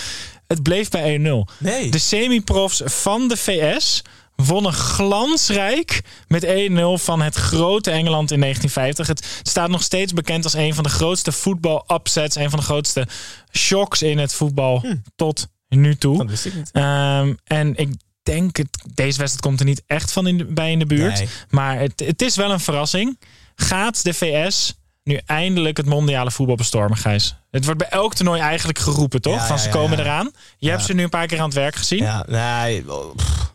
Het 0.46 0.62
bleef 0.62 0.88
bij 0.88 1.18
1-0. 1.18 1.22
Nee. 1.58 1.90
De 1.90 1.98
semi-profs 1.98 2.82
van 2.84 3.28
de 3.28 3.36
VS 3.36 4.02
wonnen 4.34 4.72
glansrijk 4.72 6.02
met 6.28 6.46
1-0 6.46 6.48
van 6.94 7.20
het 7.20 7.34
grote 7.34 7.90
Engeland 7.90 8.30
in 8.30 8.40
1950. 8.40 9.06
Het 9.06 9.48
staat 9.48 9.68
nog 9.68 9.82
steeds 9.82 10.12
bekend 10.12 10.44
als 10.44 10.54
een 10.54 10.74
van 10.74 10.84
de 10.84 10.90
grootste 10.90 11.32
voetbal-upsets. 11.32 12.36
Een 12.36 12.50
van 12.50 12.58
de 12.58 12.64
grootste 12.64 13.06
shocks 13.52 14.02
in 14.02 14.18
het 14.18 14.34
voetbal 14.34 14.84
tot 15.16 15.48
nu 15.68 15.96
toe. 15.96 16.16
Dat 16.16 16.28
wist 16.28 16.44
ik 16.44 16.54
niet. 16.54 16.70
Ehm, 16.72 17.34
en 17.44 17.76
ik 17.76 17.90
denk, 18.22 18.56
het, 18.56 18.68
deze 18.94 19.18
wedstrijd 19.18 19.40
komt 19.40 19.60
er 19.60 19.66
niet 19.66 19.82
echt 19.86 20.12
van 20.12 20.26
in 20.26 20.38
de- 20.38 20.44
bij 20.44 20.70
in 20.72 20.78
de 20.78 20.86
buurt. 20.86 21.18
Nee. 21.18 21.28
Maar 21.50 21.78
het, 21.78 22.00
het 22.00 22.22
is 22.22 22.36
wel 22.36 22.50
een 22.50 22.60
verrassing. 22.60 23.18
Gaat 23.54 24.04
de 24.04 24.14
VS 24.14 24.74
nu 25.04 25.20
eindelijk 25.26 25.76
het 25.76 25.86
mondiale 25.86 26.30
voetbal 26.30 26.56
bestormen, 26.56 26.96
Gijs? 26.98 27.36
Het 27.50 27.64
wordt 27.64 27.80
bij 27.80 27.88
elk 27.88 28.14
toernooi 28.14 28.40
eigenlijk 28.40 28.78
geroepen, 28.78 29.20
toch? 29.20 29.34
Ja, 29.34 29.46
van 29.46 29.58
ze 29.58 29.66
ja, 29.66 29.72
komen 29.72 29.96
ja. 29.98 30.02
eraan. 30.04 30.30
Je 30.58 30.70
hebt 30.70 30.82
ze 30.84 30.94
nu 30.94 31.02
een 31.02 31.08
paar 31.08 31.26
keer 31.26 31.38
aan 31.38 31.44
het 31.44 31.54
werk 31.54 31.76
gezien. 31.76 32.02
Ja, 32.02 32.24
nee. 32.28 32.82
pff. 33.16 33.52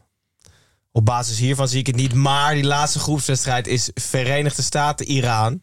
Op 0.92 1.06
basis 1.06 1.38
hiervan 1.38 1.68
zie 1.68 1.80
ik 1.80 1.88
het 1.88 1.96
niet. 1.96 2.14
Maar 2.14 2.54
die 2.54 2.64
laatste 2.64 3.00
groepswedstrijd 3.00 3.68
is 3.68 3.90
Verenigde 3.94 4.62
Staten-Iran. 4.62 5.60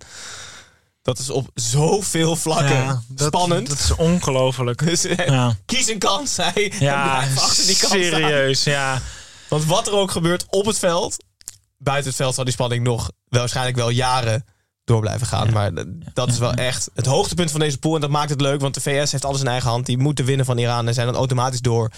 Dat 1.02 1.18
is 1.18 1.30
op 1.30 1.50
zoveel 1.54 2.36
vlakken 2.36 3.04
spannend. 3.14 3.68
Dat 3.68 3.78
is 3.78 3.94
ongelooflijk. 3.94 4.84
dus 4.86 5.04
eh, 5.04 5.26
Ja. 5.26 5.56
kies 5.66 5.88
een 5.88 5.98
kans, 5.98 6.34
zei. 6.34 6.72
Ja, 6.78 7.16
achter 7.36 7.66
die 7.66 7.76
kans 7.76 7.92
staan. 7.92 8.20
serieus. 8.20 8.64
Ja. 8.64 9.00
Want 9.48 9.64
wat 9.64 9.86
er 9.86 9.92
ook 9.92 10.10
gebeurt 10.10 10.44
op 10.48 10.66
het 10.66 10.78
veld, 10.78 11.16
buiten 11.78 12.06
het 12.08 12.16
veld 12.16 12.34
zal 12.34 12.44
die 12.44 12.52
spanning 12.52 12.84
nog 12.84 13.10
waarschijnlijk 13.28 13.76
wel 13.76 13.88
jaren 13.90 14.44
door 14.84 15.00
blijven 15.00 15.26
gaan. 15.26 15.52
Maar 15.52 15.70
dat 16.12 16.28
is 16.28 16.38
wel 16.38 16.52
echt 16.52 16.90
het 16.94 17.06
hoogtepunt 17.06 17.50
van 17.50 17.60
deze 17.60 17.78
pool. 17.78 17.94
En 17.94 18.00
dat 18.00 18.10
maakt 18.10 18.30
het 18.30 18.40
leuk, 18.40 18.60
want 18.60 18.74
de 18.74 18.80
VS 18.80 19.12
heeft 19.12 19.24
alles 19.24 19.40
in 19.40 19.46
eigen 19.48 19.70
hand. 19.70 19.86
Die 19.86 19.98
moeten 19.98 20.24
winnen 20.24 20.46
van 20.46 20.58
Iran 20.58 20.88
en 20.88 20.94
zijn 20.94 21.06
dan 21.06 21.16
automatisch 21.16 21.60
door 21.60 21.90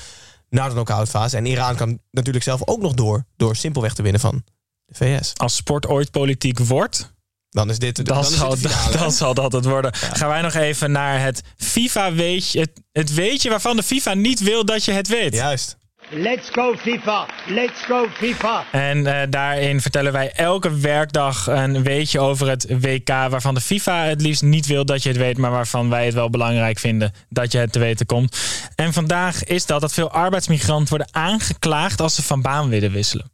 naar 0.51 0.69
de 0.69 0.75
knock-out 0.75 1.09
fase. 1.09 1.37
En 1.37 1.47
Iran 1.47 1.77
kan 1.77 1.99
natuurlijk 2.11 2.45
zelf 2.45 2.61
ook 2.65 2.81
nog 2.81 2.93
door, 2.95 3.25
door 3.37 3.57
simpelweg 3.57 3.95
te 3.95 4.03
winnen 4.03 4.21
van 4.21 4.45
de 4.85 4.95
VS. 4.95 5.33
Als 5.35 5.55
sport 5.57 5.87
ooit 5.87 6.11
politiek 6.11 6.59
wordt, 6.59 7.13
Dan 7.55 7.71
is 7.71 7.79
dit 7.79 7.97
de, 7.97 8.03
dan, 8.03 8.15
dan 8.15 8.25
is 8.25 8.37
zal, 8.39 8.57
finale, 8.57 8.97
dan 8.99 9.13
zal 9.13 9.35
dat 9.35 9.53
het 9.53 9.65
worden. 9.65 9.95
Gaan 9.95 10.29
wij 10.29 10.43
nog 10.43 10.55
even 10.55 10.91
naar 10.91 11.21
het 11.21 11.43
FIFA-weetje. 11.57 12.61
Het, 12.61 12.71
het 12.93 13.15
weetje 13.15 13.51
waarvan 13.51 13.77
de 13.77 13.83
FIFA 13.83 14.15
niet 14.15 14.41
wil 14.41 14.65
dat 14.65 14.85
je 14.85 14.93
het 14.93 15.09
weet. 15.09 15.35
Juist. 15.35 15.77
Let's 16.11 16.49
go 16.53 16.77
FIFA! 16.77 17.27
Let's 17.47 17.85
go 17.85 18.07
FIFA! 18.13 18.65
En 18.73 19.07
eh, 19.07 19.27
daarin 19.31 19.81
vertellen 19.81 20.13
wij 20.13 20.33
elke 20.33 20.79
werkdag 20.79 21.47
een 21.47 21.83
weetje 21.83 22.21
over 22.21 22.49
het 22.49 22.67
WK. 22.81 23.09
Waarvan 23.09 23.55
de 23.55 23.61
FIFA 23.61 24.05
het 24.05 24.21
liefst 24.21 24.43
niet 24.43 24.67
wil 24.67 24.85
dat 24.85 25.03
je 25.03 25.09
het 25.09 25.19
weet. 25.19 25.39
Maar 25.39 25.51
waarvan 25.51 25.91
wij 25.91 26.05
het 26.05 26.15
wel 26.15 26.31
belangrijk 26.31 26.79
vinden 26.79 27.13
dat 27.29 27.53
je 27.53 27.59
het 27.59 27.73
te 27.73 27.79
weten 27.79 28.07
komt. 28.07 28.37
En 28.75 28.93
vandaag 28.93 29.45
is 29.45 29.67
dat 29.67 29.81
dat 29.81 29.93
veel 29.93 30.11
arbeidsmigranten 30.11 30.89
worden 30.89 31.15
aangeklaagd 31.15 32.01
als 32.01 32.15
ze 32.15 32.23
van 32.23 32.43
baan 32.43 32.69
willen 32.69 32.93
wisselen. 32.93 33.33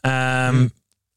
Ehm, 0.00 0.66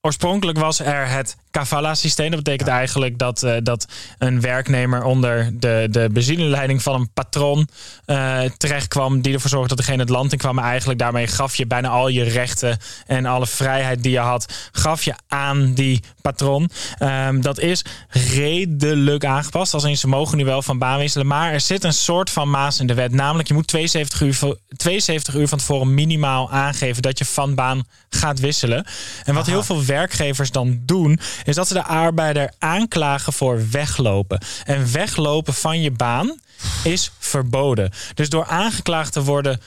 Oorspronkelijk 0.02 0.58
was 0.58 0.80
er 0.80 1.10
het 1.10 1.36
kafala-systeem. 1.52 2.30
Dat 2.32 2.44
betekent 2.44 2.70
eigenlijk 2.70 3.18
dat, 3.18 3.44
eh, 3.44 3.56
dat 3.64 3.86
een 4.18 4.42
werknemer 4.42 5.04
onder 5.04 5.50
de, 5.60 5.88
de 5.92 6.10
bezielingleiding 6.12 6.84
van 6.84 6.96
een 6.96 7.14
patron 7.14 7.68
eh 8.06 8.42
terecht 8.58 8.88
kwam. 8.88 9.22
Die 9.22 9.34
ervoor 9.34 9.50
zorgde 9.50 9.76
dat 9.76 9.78
degene 9.78 10.02
het 10.02 10.10
land 10.10 10.32
in 10.32 10.38
kwam. 10.38 10.56
Maar 10.56 10.64
eigenlijk 10.70 11.00
daarmee 11.00 11.28
gaf 11.28 11.56
je 11.56 11.68
bijna 11.68 11.90
al 11.90 12.08
je 12.08 12.24
rechten 12.24 12.78
en 13.06 13.26
alle 13.26 13.48
vrijheid 13.48 14.04
die 14.04 14.12
je 14.12 14.20
had, 14.20 14.70
gaf 14.72 15.04
je 15.04 15.14
aan 15.28 15.74
die 15.74 16.02
patron. 16.22 16.70
Ehm, 16.98 17.42
dat 17.42 17.60
is 17.60 17.84
redelijk 18.10 19.26
aangepast. 19.26 19.74
Als 19.74 19.84
in 19.84 19.98
ze 19.98 20.08
mogen 20.08 20.38
nu 20.38 20.46
wel 20.46 20.62
van 20.62 20.78
baan 20.78 21.00
wisselen. 21.00 21.28
Maar 21.28 21.52
er 21.54 21.62
zit 21.62 21.84
een 21.84 21.94
soort 21.94 22.30
van 22.30 22.50
maas 22.50 22.80
in 22.80 22.88
de 22.88 22.94
wet. 22.94 23.12
Namelijk, 23.12 23.48
je 23.48 23.54
moet 23.54 23.68
72 23.68 24.22
uur, 24.22 24.34
vo- 24.34 24.58
72 24.76 25.36
uur 25.36 25.48
van 25.48 25.58
tevoren 25.58 25.94
minimaal 25.94 26.52
aangeven 26.52 27.02
dat 27.02 27.18
je 27.18 27.26
van 27.26 27.56
baan 27.56 27.84
gaat 28.10 28.40
wisselen. 28.40 28.86
En 29.24 29.34
wat 29.34 29.46
heel 29.46 29.64
veel 29.64 29.86
werkgevers 29.86 30.52
dan 30.52 30.80
doen, 30.86 31.20
is 31.44 31.56
dat 31.56 31.68
ze 31.68 31.74
de 31.74 31.84
arbeider 31.84 32.54
aanklagen 32.58 33.34
voor 33.34 33.70
weglopen. 33.72 34.40
En 34.66 34.92
weglopen 34.92 35.54
van 35.54 35.82
je 35.82 35.92
baan 35.92 36.40
is 36.84 37.12
verboden. 37.20 37.92
Dus 38.14 38.30
door 38.30 38.46
aangeklaagd 38.46 39.14
te 39.14 39.24
worden, 39.24 39.62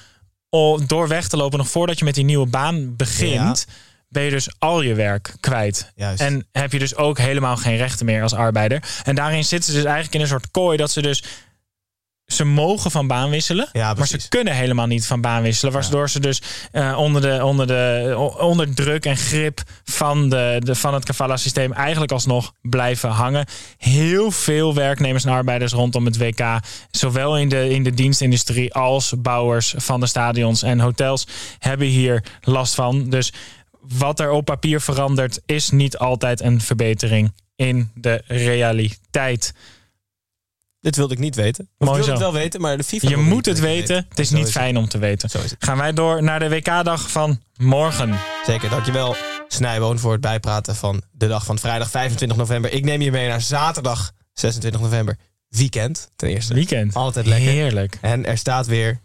door 0.86 1.08
weg 1.08 1.28
te 1.28 1.36
lopen 1.36 1.58
nog 1.58 1.68
voordat 1.68 1.98
je 1.98 2.04
met 2.04 2.14
die 2.14 2.24
nieuwe 2.24 2.46
baan 2.46 2.96
begint, 2.96 3.66
ben 4.08 4.22
je 4.22 4.30
dus 4.30 4.48
al 4.58 4.82
je 4.82 4.94
werk 4.94 5.34
kwijt. 5.40 5.92
Juist. 5.94 6.20
En 6.20 6.46
heb 6.52 6.72
je 6.72 6.78
dus 6.78 6.96
ook 6.96 7.18
helemaal 7.18 7.56
geen 7.56 7.76
rechten 7.76 8.06
meer 8.06 8.22
als 8.22 8.34
arbeider. 8.34 8.82
En 9.04 9.14
daarin 9.14 9.44
zitten 9.44 9.72
ze 9.72 9.76
dus 9.76 9.86
eigenlijk 9.86 10.14
in 10.14 10.20
een 10.20 10.26
soort 10.26 10.50
kooi 10.50 10.76
dat 10.76 10.90
ze 10.90 11.02
dus 11.02 11.24
ze 12.32 12.44
mogen 12.44 12.90
van 12.90 13.06
baan 13.06 13.30
wisselen, 13.30 13.68
Ja, 13.72 13.94
maar 13.94 14.06
ze 14.06 14.28
kunnen 14.28 14.54
helemaal 14.54 14.86
niet 14.86 15.06
van 15.06 15.20
baan 15.20 15.42
wisselen. 15.42 15.72
Waardoor 15.72 16.10
ze 16.10 16.20
dus 16.20 16.42
eh, 16.72 16.98
onder, 16.98 17.22
de, 17.22 17.44
onder, 17.44 17.66
de, 17.66 18.14
onder 18.38 18.74
druk 18.74 19.04
en 19.04 19.16
grip 19.16 19.62
van, 19.84 20.28
de, 20.28 20.56
de, 20.64 20.74
van 20.74 20.94
het 20.94 21.04
Cavala-systeem 21.04 21.72
eigenlijk 21.72 22.12
alsnog 22.12 22.52
blijven 22.60 23.10
hangen. 23.10 23.46
Heel 23.78 24.30
veel 24.30 24.74
werknemers 24.74 25.24
en 25.24 25.32
arbeiders 25.32 25.72
rondom 25.72 26.04
het 26.04 26.18
WK, 26.18 26.58
zowel 26.90 27.38
in 27.38 27.48
de, 27.48 27.70
in 27.70 27.82
de 27.82 27.94
dienstindustrie 27.94 28.74
als 28.74 29.14
bouwers 29.18 29.74
van 29.76 30.00
de 30.00 30.06
stadions 30.06 30.62
en 30.62 30.80
hotels, 30.80 31.26
hebben 31.58 31.86
hier 31.86 32.24
last 32.40 32.74
van. 32.74 33.10
Dus 33.10 33.32
wat 33.98 34.20
er 34.20 34.30
op 34.30 34.44
papier 34.44 34.80
verandert, 34.80 35.40
is 35.46 35.70
niet 35.70 35.98
altijd 35.98 36.40
een 36.40 36.60
verbetering 36.60 37.32
in 37.56 37.90
de 37.94 38.22
realiteit. 38.26 39.54
Dit 40.82 40.96
wilde 40.96 41.14
ik 41.14 41.20
niet 41.20 41.34
weten. 41.34 41.68
Of 41.78 41.86
Mooi 41.86 42.00
ik 42.00 42.04
wilde 42.04 42.20
zo. 42.20 42.24
het 42.24 42.32
wel 42.32 42.42
weten, 42.42 42.60
maar 42.60 42.76
de 42.76 42.84
FIFA 42.84 43.08
Je 43.08 43.16
moet 43.16 43.46
het 43.46 43.60
weten. 43.60 44.06
Het 44.08 44.18
is 44.18 44.28
Zo 44.28 44.36
niet 44.36 44.50
fijn 44.50 44.76
om 44.76 44.88
te 44.88 44.98
weten. 44.98 45.28
Zo 45.30 45.38
is 45.38 45.50
het. 45.50 45.64
Gaan 45.64 45.76
wij 45.78 45.92
door 45.92 46.22
naar 46.22 46.38
de 46.38 46.48
WK-dag 46.48 47.10
van 47.10 47.40
morgen. 47.56 48.18
Zeker, 48.46 48.70
dankjewel 48.70 49.16
Snijboon 49.48 49.98
voor 49.98 50.12
het 50.12 50.20
bijpraten 50.20 50.76
van 50.76 51.02
de 51.12 51.26
dag 51.26 51.44
van 51.44 51.58
vrijdag 51.58 51.90
25 51.90 52.36
november. 52.38 52.72
Ik 52.72 52.84
neem 52.84 53.00
je 53.00 53.10
mee 53.10 53.28
naar 53.28 53.40
zaterdag 53.40 54.12
26 54.32 54.80
november. 54.80 55.16
Weekend, 55.48 56.08
ten 56.16 56.28
eerste. 56.28 56.54
Weekend. 56.54 56.94
Altijd 56.94 57.26
lekker. 57.26 57.50
Heerlijk. 57.50 57.98
En 58.00 58.26
er 58.26 58.38
staat 58.38 58.66
weer 58.66 59.00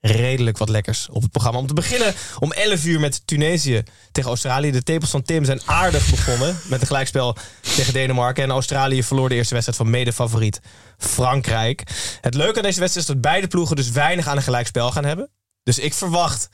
redelijk 0.00 0.58
wat 0.58 0.68
lekkers 0.68 1.08
op 1.10 1.22
het 1.22 1.30
programma. 1.30 1.58
Om 1.58 1.66
te 1.66 1.74
beginnen 1.74 2.14
om 2.38 2.52
11 2.52 2.84
uur 2.84 3.00
met 3.00 3.26
Tunesië 3.26 3.82
tegen 4.12 4.30
Australië. 4.30 4.70
De 4.70 4.82
tepels 4.82 5.10
van 5.10 5.22
Tim 5.22 5.44
zijn 5.44 5.60
aardig 5.64 6.10
begonnen 6.10 6.58
met 6.70 6.80
een 6.80 6.86
gelijkspel 6.86 7.36
tegen 7.60 7.92
Denemarken. 7.92 8.44
En 8.44 8.50
Australië 8.50 9.02
verloor 9.02 9.28
de 9.28 9.34
eerste 9.34 9.54
wedstrijd 9.54 9.80
van 9.80 9.90
medefavoriet 9.90 10.60
Frankrijk. 10.98 11.82
Het 12.20 12.34
leuke 12.34 12.56
aan 12.56 12.62
deze 12.62 12.80
wedstrijd 12.80 13.08
is 13.08 13.14
dat 13.14 13.20
beide 13.20 13.46
ploegen 13.46 13.76
dus 13.76 13.90
weinig 13.90 14.26
aan 14.26 14.36
een 14.36 14.42
gelijkspel 14.42 14.90
gaan 14.90 15.04
hebben. 15.04 15.30
Dus 15.62 15.78
ik 15.78 15.94
verwacht 15.94 16.48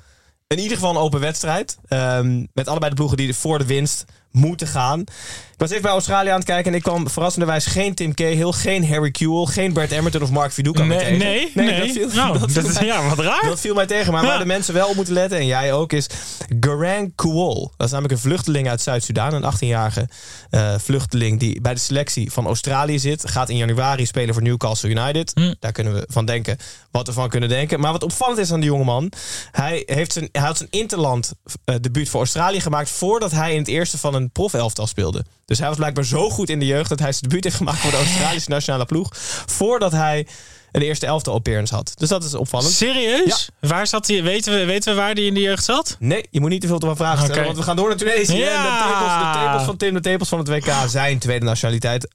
in 0.46 0.58
ieder 0.58 0.76
geval 0.76 0.90
een 0.90 1.00
open 1.02 1.20
wedstrijd. 1.20 1.78
Ehm, 1.86 2.44
met 2.52 2.68
allebei 2.68 2.90
de 2.90 2.96
ploegen 2.96 3.16
die 3.16 3.34
voor 3.34 3.58
de 3.58 3.66
winst 3.66 4.04
moeten 4.36 4.66
gaan. 4.66 5.00
Ik 5.00 5.62
was 5.62 5.70
even 5.70 5.82
bij 5.82 5.90
Australië 5.92 6.28
aan 6.28 6.36
het 6.36 6.44
kijken 6.44 6.70
en 6.70 6.76
ik 6.76 6.82
kwam 6.82 7.10
verrassenderwijs 7.10 7.66
geen 7.66 7.94
Tim 7.94 8.14
Cahill, 8.14 8.52
geen 8.52 8.88
Harry 8.88 9.10
Kewell, 9.10 9.44
geen 9.44 9.72
Bert 9.72 9.90
Emerton 9.90 10.22
of 10.22 10.30
Mark 10.30 10.52
Viduka 10.52 10.82
Nee, 10.84 10.98
tegen. 10.98 11.18
nee, 11.18 11.50
nee. 11.54 11.80
dat 11.80 11.90
viel, 11.90 12.08
Nou, 12.14 12.38
dat 12.38 12.52
viel 12.52 12.62
dat 12.62 12.72
mij- 12.74 12.84
ja, 12.86 13.08
wat 13.08 13.18
raar. 13.18 13.42
dat 13.44 13.60
viel 13.60 13.74
mij 13.74 13.86
tegen. 13.86 14.12
Maar 14.12 14.24
waar 14.26 14.38
de 14.38 14.44
mensen 14.46 14.74
wel 14.74 14.88
op 14.88 14.94
moeten 14.96 15.14
letten, 15.14 15.38
en 15.38 15.46
jij 15.46 15.72
ook, 15.72 15.92
is 15.92 16.06
Garang 16.60 17.12
Kuol. 17.14 17.72
Dat 17.76 17.86
is 17.86 17.92
namelijk 17.92 18.14
een 18.14 18.20
vluchteling 18.30 18.68
uit 18.68 18.80
Zuid-Soedan. 18.80 19.34
Een 19.34 19.52
18-jarige 19.54 20.08
eh, 20.50 20.74
vluchteling 20.78 21.40
die 21.40 21.60
bij 21.60 21.74
de 21.74 21.80
selectie 21.80 22.32
van 22.32 22.46
Australië 22.46 22.98
zit. 22.98 23.30
Gaat 23.30 23.48
in 23.48 23.56
januari 23.56 24.06
spelen 24.06 24.34
voor 24.34 24.42
Newcastle 24.42 24.88
United. 24.90 25.30
Hm. 25.34 25.54
Daar 25.60 25.72
kunnen 25.72 25.94
we 25.94 26.04
van 26.10 26.24
denken 26.24 26.56
wat 26.90 27.06
we 27.06 27.12
van 27.12 27.28
kunnen 27.28 27.48
denken. 27.48 27.80
Maar 27.80 27.92
wat 27.92 28.02
opvallend 28.02 28.38
is 28.38 28.52
aan 28.52 28.60
die 28.60 28.68
jongeman. 28.70 29.12
Hij, 29.50 29.82
heeft 29.86 30.12
zijn, 30.12 30.28
hij 30.32 30.42
had 30.42 30.56
zijn 30.56 30.68
interland 30.70 31.32
eh, 31.64 31.74
debuut 31.80 32.08
voor 32.08 32.20
Australië 32.20 32.60
gemaakt... 32.60 32.90
voordat 32.90 33.30
hij 33.30 33.52
in 33.52 33.58
het 33.58 33.68
eerste 33.68 33.98
van 33.98 34.14
een 34.14 34.25
profelftal 34.32 34.86
speelde. 34.86 35.24
Dus 35.44 35.58
hij 35.58 35.68
was 35.68 35.76
blijkbaar 35.76 36.04
zo 36.04 36.30
goed 36.30 36.50
in 36.50 36.58
de 36.58 36.66
jeugd... 36.66 36.88
dat 36.88 36.98
hij 36.98 37.12
zijn 37.12 37.22
debuut 37.22 37.44
heeft 37.44 37.56
gemaakt 37.56 37.78
voor 37.78 37.90
de 37.90 37.96
Australische 37.96 38.50
nationale 38.50 38.84
ploeg... 38.84 39.10
voordat 39.46 39.92
hij 39.92 40.26
een 40.72 40.82
eerste 40.82 41.06
elftal 41.06 41.34
appearance 41.34 41.74
had. 41.74 41.92
Dus 41.94 42.08
dat 42.08 42.24
is 42.24 42.34
opvallend. 42.34 42.72
Serieus? 42.72 43.48
Waar 43.60 43.86
zat 43.86 44.06
hij? 44.06 44.22
Weten 44.22 44.52
we, 44.52 44.64
weten 44.64 44.94
we 44.94 45.00
waar 45.00 45.12
hij 45.12 45.24
in 45.24 45.34
de 45.34 45.40
jeugd 45.40 45.64
zat? 45.64 45.96
Nee, 45.98 46.26
je 46.30 46.40
moet 46.40 46.50
niet 46.50 46.60
te 46.60 46.66
veel 46.66 46.78
te 46.78 46.86
veel 46.86 46.96
vragen 46.96 47.24
stellen, 47.24 47.44
want 47.44 47.56
we 47.56 47.62
gaan 47.62 47.76
door 47.76 47.88
naar 47.88 47.96
Tunesië. 47.96 48.36
Ja. 48.36 48.56
En 48.56 48.62
de 48.62 48.92
tepels, 48.92 49.32
de 49.32 49.44
tepels 49.44 49.64
van 49.64 49.76
Tim, 49.76 49.94
de 49.94 50.00
tepels 50.00 50.28
van 50.28 50.38
het 50.38 50.48
WK 50.48 50.72
zijn 50.88 51.18
tweede 51.18 51.44
nationaliteit. 51.44 52.08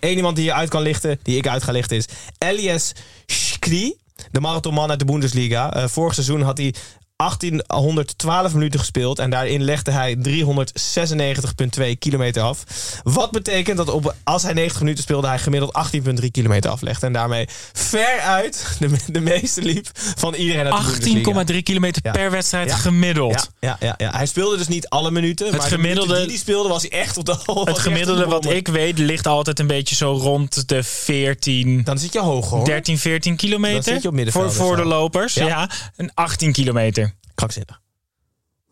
Eén 0.00 0.16
iemand 0.16 0.36
die 0.36 0.44
je 0.44 0.52
uit 0.52 0.68
kan 0.68 0.82
lichten, 0.82 1.18
die 1.22 1.36
ik 1.36 1.46
uit 1.46 1.62
ga 1.62 1.72
lichten, 1.72 1.96
is 1.96 2.04
Elias 2.38 2.92
Shkri. 3.26 3.96
De 4.30 4.40
marathonman 4.40 4.90
uit 4.90 4.98
de 4.98 5.04
Bundesliga. 5.04 5.74
Eh, 5.74 5.88
vorig 5.88 6.14
seizoen 6.14 6.42
had 6.42 6.58
hij 6.58 6.74
1812 7.18 8.52
minuten 8.52 8.80
gespeeld. 8.80 9.18
En 9.18 9.30
daarin 9.30 9.62
legde 9.62 9.90
hij 9.90 10.16
396,2 10.28 11.98
kilometer 11.98 12.42
af. 12.42 12.64
Wat 13.02 13.30
betekent 13.30 13.76
dat 13.76 13.90
op, 13.90 14.14
als 14.24 14.42
hij 14.42 14.52
90 14.52 14.80
minuten 14.80 15.02
speelde, 15.02 15.26
hij 15.26 15.38
gemiddeld 15.38 15.78
18,3 16.22 16.30
kilometer 16.30 16.70
aflegde. 16.70 17.06
En 17.06 17.12
daarmee 17.12 17.46
veruit 17.72 18.76
de, 18.78 18.90
de 19.06 19.20
meeste 19.20 19.62
liep 19.62 19.86
van 19.94 20.34
iedereen 20.34 20.72
uit 20.72 20.84
de 20.84 20.92
Bundesliga. 20.92 21.52
18,3 21.52 21.62
kilometer 21.62 22.02
Ja. 22.04 22.10
per 22.12 22.30
wedstrijd 22.30 22.68
Ja. 22.68 22.76
gemiddeld. 22.76 23.50
Ja, 23.60 23.76
ja, 23.80 23.94
ja. 23.96 24.10
Hij 24.16 24.26
speelde 24.26 24.56
dus 24.56 24.68
niet 24.68 24.88
alle 24.88 25.10
minuten. 25.10 25.50
maar 25.50 25.60
gemiddelde- 25.60 26.00
minuten 26.00 26.16
die 26.28 26.28
hij 26.28 26.36
speelde 26.36 26.68
was 26.68 26.82
hij 26.82 26.90
echt 27.00 27.16
op 27.16 27.24
de 27.24 27.36
Het 27.64 27.78
gemiddelde 27.78 28.26
wat 28.26 28.46
ik 28.50 28.68
weet 28.68 28.98
ligt 28.98 29.26
altijd 29.26 29.58
een 29.58 29.66
beetje 29.66 29.94
zo 29.94 30.12
rond 30.12 30.68
de 30.68 30.82
14, 30.82 31.84
Dan 31.84 31.98
zit 31.98 32.12
je 32.12 32.20
hoog 32.20 32.50
hoor. 32.50 32.64
13, 32.64 32.98
14 32.98 33.36
kilometer. 33.36 33.74
Dan 33.74 33.82
zit 33.82 33.92
je 33.92 33.98
op 33.98 34.02
voor, 34.04 34.14
middenveld 34.14 34.54
voor 34.54 34.76
de 34.76 34.84
lopers. 34.84 35.34
Ja. 35.34 35.46
Ja. 35.46 35.70
En 35.96 36.10
18 36.14 36.52
kilometer. 36.52 37.07
Krankzinnig. 37.38 37.80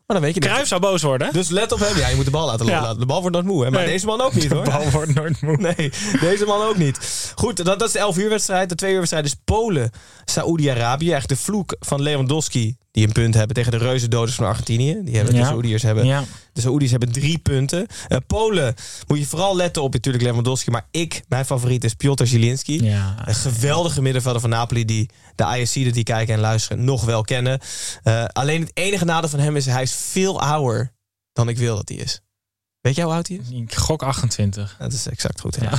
Maar 0.06 0.20
dan 0.20 0.20
weet 0.32 0.44
je 0.44 0.64
zou 0.66 0.80
boos 0.80 1.02
worden. 1.02 1.32
Dus 1.32 1.48
let 1.48 1.72
op 1.72 1.78
hem. 1.78 1.96
Ja, 1.96 2.08
je 2.08 2.16
moet 2.16 2.24
de 2.24 2.30
bal 2.30 2.46
laten 2.46 2.66
Ja. 2.66 2.80
lopen. 2.82 2.98
De 2.98 3.06
bal 3.06 3.20
wordt 3.20 3.34
nooit 3.36 3.46
moe. 3.48 3.64
Hè? 3.64 3.70
Maar 3.70 3.80
Nee. 3.80 3.88
deze 3.92 4.06
man 4.06 4.20
ook 4.20 4.34
niet 4.34 4.50
hoor. 4.52 4.64
De 4.64 4.70
bal 4.70 4.90
wordt 4.90 5.14
nooit 5.14 5.40
moe. 5.40 5.56
Nee, 5.56 5.92
deze 6.20 6.44
man 6.44 6.62
ook 6.62 6.76
niet. 6.76 7.32
Goed, 7.34 7.56
dat, 7.56 7.66
dat 7.78 7.82
is 7.82 7.92
de 7.92 7.98
11 7.98 8.16
uur 8.16 8.28
wedstrijd. 8.28 8.68
De 8.68 8.74
2 8.74 8.90
uur 8.92 8.98
wedstrijd 8.98 9.24
is 9.24 9.34
Polen, 9.44 9.90
Saoedi-Arabië. 10.24 11.10
Eigenlijk 11.10 11.40
de 11.40 11.44
vloek 11.44 11.76
van 11.80 12.02
Lewandowski 12.02 12.76
die 12.96 13.06
een 13.06 13.12
punt 13.12 13.34
hebben 13.34 13.56
tegen 13.56 13.70
de 13.70 13.76
reuzendoders 13.78 14.34
van 14.36 14.46
Argentinië. 14.46 15.00
Die 15.04 15.16
hebben 15.16 15.34
Ja. 15.34 15.40
de 15.40 15.46
Saoediërs 15.46 15.82
hebben 15.82 16.04
Ja. 16.06 16.24
De 16.52 16.60
Saoedi's 16.60 16.90
hebben 16.90 17.12
drie 17.12 17.38
punten. 17.38 17.86
Eh, 18.08 18.18
Polen 18.26 18.74
moet 19.06 19.18
je 19.18 19.26
vooral 19.26 19.56
letten 19.56 19.82
op 19.82 19.92
natuurlijk 19.92 20.24
Lewandowski. 20.24 20.70
Maar 20.70 20.86
ik, 20.90 21.22
mijn 21.28 21.44
favoriet 21.44 21.84
is 21.84 21.94
Piotr 21.94 22.24
Zielinski. 22.24 22.84
Ja. 22.84 23.14
Een 23.28 23.34
geweldige 23.34 24.02
middenvelder 24.02 24.40
van 24.40 24.50
Napoli 24.50 24.84
die 24.84 25.10
de 25.34 25.58
ISC'den 25.58 25.92
die 25.92 26.02
kijken 26.04 26.34
en 26.34 26.40
luisteren 26.40 26.84
nog 26.84 27.04
wel 27.04 27.22
kennen. 27.22 27.60
Eh, 28.02 28.24
alleen 28.24 28.60
het 28.60 28.70
enige 28.74 29.04
nadeel 29.04 29.28
van 29.28 29.38
hem 29.38 29.56
is 29.56 29.66
hij 29.66 29.82
is 29.82 29.94
veel 29.94 30.40
ouder 30.40 30.92
dan 31.32 31.48
ik 31.48 31.58
wil 31.58 31.76
dat 31.76 31.88
hij 31.88 31.98
is. 31.98 32.20
Weet 32.86 32.94
jij 32.96 33.04
hoe 33.04 33.14
oud 33.14 33.28
hij 33.28 33.36
is? 33.36 33.50
Ik 33.50 33.74
gok 33.74 34.02
28. 34.02 34.76
Dat 34.78 34.92
is 34.92 35.06
exact 35.08 35.40
goed. 35.40 35.56
Ja. 35.60 35.70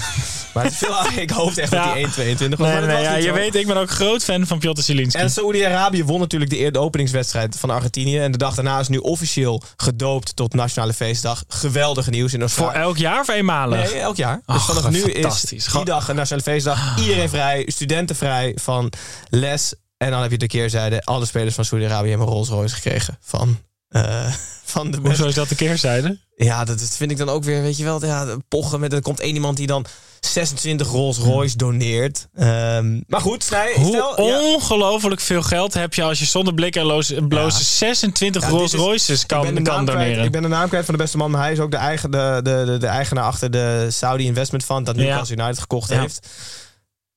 Maar 0.54 0.64
het 0.64 0.74
is 0.74 0.78
veel. 0.78 1.22
Ik 1.22 1.30
hoopte 1.30 1.62
echt 1.62 1.72
dat 1.72 1.84
hij 1.84 2.04
1,22 2.06 2.10
was. 2.10 2.18
Nee, 2.20 2.58
nee, 2.58 2.96
was 2.96 3.02
ja, 3.02 3.16
je 3.16 3.22
zo. 3.22 3.34
weet, 3.34 3.56
ik 3.56 3.68
ben 3.68 3.78
ook 3.78 3.90
groot 3.90 4.24
fan 4.24 4.48
van 4.48 4.60
Piotr 4.60 4.82
Zielinski. 4.82 5.22
En 5.22 5.30
Saoedi-Arabië 5.30 6.04
won 6.04 6.20
natuurlijk 6.20 6.52
de, 6.52 6.60
eer- 6.60 6.72
de 6.72 6.80
openingswedstrijd 6.80 7.60
van 7.60 7.70
Argentinië. 7.70 8.20
En 8.20 8.32
de 8.32 8.38
dag 8.38 8.56
daarna 8.56 8.80
is 8.80 8.88
nu 8.88 8.98
officieel 8.98 9.62
gedoopt 9.78 10.36
tot 10.36 10.54
Nationale 10.54 10.94
Feestdag. 10.94 11.44
Geweldige 11.48 12.10
nieuws 12.10 12.34
in 12.34 12.40
Voor 12.40 12.48
Australië. 12.64 12.78
elk 12.86 12.98
jaar 12.98 13.20
of 13.20 13.28
eenmalig? 13.28 13.92
Nee, 13.92 14.02
elk 14.02 14.16
jaar. 14.16 14.36
Dus 14.36 14.56
Ach, 14.56 14.66
vanaf 14.66 14.90
nu 14.90 15.02
is 15.02 15.42
die 15.42 15.84
dag 15.86 16.08
een 16.08 16.16
Nationale 16.16 16.44
Feestdag. 16.44 16.98
Iedereen 17.00 17.30
vrij, 17.30 17.64
studenten 17.68 18.16
vrij 18.16 18.58
van 18.62 18.92
les. 19.30 19.74
En 19.98 20.12
dan 20.12 20.22
heb 20.22 20.32
je 20.32 20.38
de 20.38 20.48
keerzijde. 20.48 21.04
Alle 21.04 21.26
spelers 21.26 21.56
van 21.56 21.66
Saudi-Arabië 21.66 22.10
hebben 22.10 22.28
Rolls 22.28 22.50
Royce 22.50 22.76
gekregen 22.76 23.18
van, 23.22 23.58
eh, 23.90 24.34
van 24.64 24.92
de. 24.92 24.98
Hoezo 24.98 25.28
is 25.28 25.34
dat 25.36 25.50
de 25.50 25.56
keerzijde? 25.56 26.26
Ja, 26.40 26.64
dat, 26.64 26.82
vind 26.82 27.12
ik 27.12 27.18
dan 27.18 27.30
ook 27.30 27.44
weer, 27.44 27.62
weet 27.62 27.78
je 27.78 27.84
wel, 27.84 28.06
ja, 28.06 28.26
pochen 28.48 28.80
met. 28.80 28.94
Er 28.94 29.02
komt 29.02 29.20
één 29.20 29.34
iemand 29.34 29.58
die 29.58 29.68
dan 29.68 29.86
26 30.20 30.88
Rolls 30.88 31.18
Royce 31.18 31.58
doneert. 31.58 32.28
Ehm, 32.36 33.00
maar 33.08 33.22
goed, 33.22 33.50
Hoe 33.76 33.88
stel, 33.88 34.26
ja, 34.28 34.42
ongelooflijk 34.42 35.20
veel 35.22 35.42
geld 35.42 35.74
heb 35.74 35.94
je 35.94 36.04
als 36.04 36.20
je 36.20 36.26
zonder 36.26 36.54
blik 36.54 36.76
en 36.76 36.84
loos- 36.86 37.14
bloze 37.28 37.58
Ja. 37.58 37.64
26 37.64 38.42
Ja, 38.42 38.50
Rolls 38.50 38.74
Royces 38.74 39.26
kan, 39.26 39.42
kan 39.44 39.64
kwijt- 39.64 39.88
doneren? 39.88 40.24
Ik 40.24 40.32
ben 40.32 40.42
de 40.42 40.48
naam 40.48 40.68
kwijt 40.68 40.86
van 40.86 40.94
de 40.94 41.00
beste 41.02 41.18
man, 41.18 41.32
maar 41.32 41.42
hij 41.42 41.52
is 41.52 41.60
ook 41.60 41.72
de, 41.72 41.78
eigen, 41.78 42.12
de, 42.12 42.40
de, 42.44 42.64
de, 42.66 42.78
de 42.78 42.88
eigenaar 42.88 43.24
achter 43.24 43.52
de 43.52 43.88
Saudi 43.90 44.26
Investment 44.26 44.64
Fund 44.64 44.86
dat. 44.86 44.96
Newcastle 44.96 45.36
United 45.38 45.60
gekocht 45.60 45.90
heeft. 45.90 46.28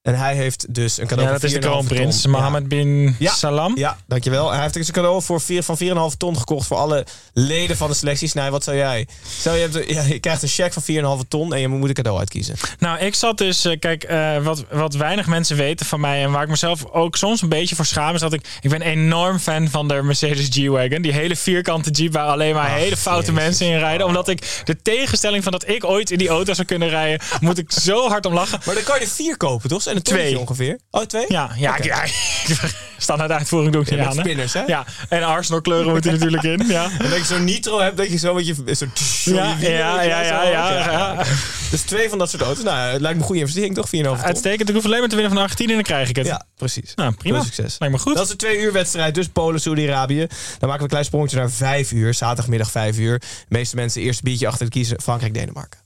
En 0.02 0.14
hij 0.14 0.34
heeft 0.34 0.74
dus 0.74 0.98
een 0.98 1.06
cadeau 1.06 1.26
ja, 1.26 1.38
dat 1.38 1.40
van 1.40 1.50
is 1.50 1.54
de 1.54 1.68
4,5 1.68 1.70
kroonprins, 1.70 2.22
ton. 2.22 2.30
Mohammed 2.30 2.68
bin 2.68 3.16
Ja. 3.18 3.32
Salam. 3.32 3.76
Ja, 3.76 3.96
dankjewel. 4.06 4.50
Hij 4.50 4.60
heeft 4.60 4.74
dus 4.74 4.86
een 4.86 4.92
cadeau 4.92 5.22
voor 5.22 5.40
vier, 5.40 5.62
van 5.62 5.78
4,5 6.12 6.16
ton 6.16 6.36
gekocht 6.38 6.66
voor 6.66 6.76
alle 6.76 7.06
leden 7.32 7.76
van 7.76 7.88
de 7.88 7.94
selectie. 7.94 8.28
Snij, 8.28 8.50
wat 8.50 8.64
zou 8.64 8.76
jij? 8.76 9.06
Stel, 9.38 9.54
je, 9.54 9.60
hebt, 9.60 9.90
ja, 9.90 10.02
je 10.02 10.18
krijgt 10.18 10.42
een 10.42 10.48
cheque 10.48 10.80
van 10.80 11.18
4,5 11.22 11.28
ton 11.28 11.54
en 11.54 11.60
je 11.60 11.68
moet 11.68 11.88
een 11.88 11.94
cadeau 11.94 12.18
uitkiezen. 12.18 12.54
Nou, 12.78 12.98
ik 12.98 13.14
zat 13.14 13.38
dus, 13.38 13.64
eh, 13.64 13.78
kijk, 13.78 14.04
eh, 14.04 14.36
wat, 14.42 14.64
wat 14.70 14.94
weinig 14.94 15.26
mensen 15.26 15.56
weten 15.56 15.86
van 15.86 16.00
mij 16.00 16.22
en 16.22 16.30
waar 16.30 16.42
ik 16.42 16.48
mezelf 16.48 16.84
ook 16.90 17.16
soms 17.16 17.42
een 17.42 17.48
beetje 17.48 17.76
voor 17.76 17.86
schaam, 17.86 18.14
is 18.14 18.20
dat 18.20 18.32
ik, 18.32 18.48
ik 18.60 18.70
ben 18.70 18.82
enorm 18.82 19.38
fan 19.38 19.68
van 19.68 19.88
de 19.88 20.02
Mercedes 20.02 20.48
G-Wagon. 20.50 21.02
Die 21.02 21.12
hele 21.12 21.36
vierkante 21.36 21.90
Jeep 21.90 22.12
waar 22.12 22.26
alleen 22.26 22.54
maar 22.54 22.68
Ach, 22.68 22.74
hele 22.74 22.96
foute 22.96 23.32
jezus. 23.32 23.44
mensen 23.44 23.66
in 23.66 23.78
rijden. 23.78 24.06
Omdat 24.06 24.28
ik 24.28 24.62
de 24.64 24.82
tegenstelling 24.82 25.42
van 25.42 25.52
dat 25.52 25.68
ik 25.68 25.84
ooit 25.84 26.10
in 26.10 26.18
die 26.18 26.28
auto 26.28 26.54
zou 26.54 26.66
kunnen 26.66 26.88
rijden, 26.88 27.20
moet 27.40 27.58
ik 27.58 27.72
zo 27.72 28.08
hard 28.08 28.26
om 28.26 28.32
lachen. 28.32 28.60
Maar 28.64 28.74
dan 28.74 28.84
kan 28.84 28.98
je 28.98 29.04
er 29.04 29.10
vier 29.10 29.36
kopen, 29.36 29.68
toch? 29.68 29.88
En 29.90 29.96
een 29.96 30.02
Twee. 30.02 30.38
ongeveer. 30.38 30.78
Oh, 30.90 31.02
twee? 31.02 31.24
Ja, 31.28 31.50
ja, 31.56 31.70
Oké. 31.70 31.82
ja 31.84 32.04
standaard 32.98 33.30
uitvoering 33.30 33.72
doe 33.72 33.82
ik 33.82 33.88
Ja, 33.88 33.94
niet 33.96 34.04
met 34.04 34.10
aan. 34.10 34.16
hè. 34.16 34.22
spinners, 34.24 34.52
hè? 34.52 34.62
Ja, 34.66 34.84
en 35.08 35.22
Arsenal 35.22 35.60
kleuren 35.60 35.92
moeten 35.92 36.10
er 36.10 36.16
natuurlijk 36.18 36.42
in. 36.42 36.66
Ja. 36.68 36.84
En 36.98 37.10
dat 37.10 37.18
je 37.18 37.24
zo'n 37.24 37.44
nitro 37.44 37.80
hebt, 37.80 37.96
dat 37.96 38.10
je 38.10 38.16
zo 38.16 38.34
met 38.34 38.46
je... 38.46 38.54
Zo, 38.74 38.86
Ja, 39.24 39.56
je 39.60 39.68
ja, 39.70 40.02
ja, 40.02 40.20
ja, 40.22 40.42
ja, 40.42 40.90
ja. 40.90 41.24
Dus 41.70 41.80
twee 41.82 42.08
van 42.08 42.18
dat 42.18 42.30
soort 42.30 42.42
auto's. 42.42 42.64
Nou, 42.64 42.92
het 42.92 43.00
lijkt 43.00 43.16
me 43.16 43.20
een 43.22 43.26
goede 43.26 43.40
investering, 43.40 43.74
toch? 43.74 43.86
4,5 43.86 43.90
ton. 44.02 44.18
Uitstekend. 44.22 44.68
Ik 44.68 44.74
hoef 44.74 44.84
alleen 44.84 44.98
maar 45.00 45.08
te 45.08 45.14
winnen 45.14 45.32
van 45.34 45.42
Argentinië 45.42 45.68
en 45.70 45.74
dan 45.74 45.84
krijg 45.84 46.08
ik 46.08 46.16
het. 46.16 46.26
Ja, 46.26 46.46
precies. 46.56 46.94
Nou, 46.94 47.12
prima. 47.14 47.34
Veel 47.36 47.44
succes. 47.44 47.78
Lijkt 47.78 47.94
me 47.94 48.00
goed. 48.00 48.14
Dat 48.14 48.24
is 48.24 48.30
een 48.30 48.36
twee 48.36 48.58
uur 48.60 48.72
wedstrijd, 48.72 49.14
dus 49.14 49.28
Polen, 49.28 49.60
Saudi-Arabië. 49.60 50.26
Dan 50.26 50.28
maken 50.60 50.76
we 50.76 50.82
een 50.82 50.88
klein 50.88 51.04
sprongetje 51.04 51.36
naar 51.36 51.50
vijf 51.50 51.92
uur, 51.92 52.14
zaterdagmiddag 52.14 52.70
vijf 52.70 52.98
uur. 52.98 53.18
De 53.18 53.26
meeste 53.48 53.76
mensen 53.76 54.02
eerst 54.02 54.22
biertje 54.22 54.46
achter 54.46 54.64
het 54.64 54.72
kiezen, 54.74 55.00
Frankrijk, 55.02 55.34
Denemarken. 55.34 55.80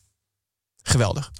Geweldig. 0.82 1.30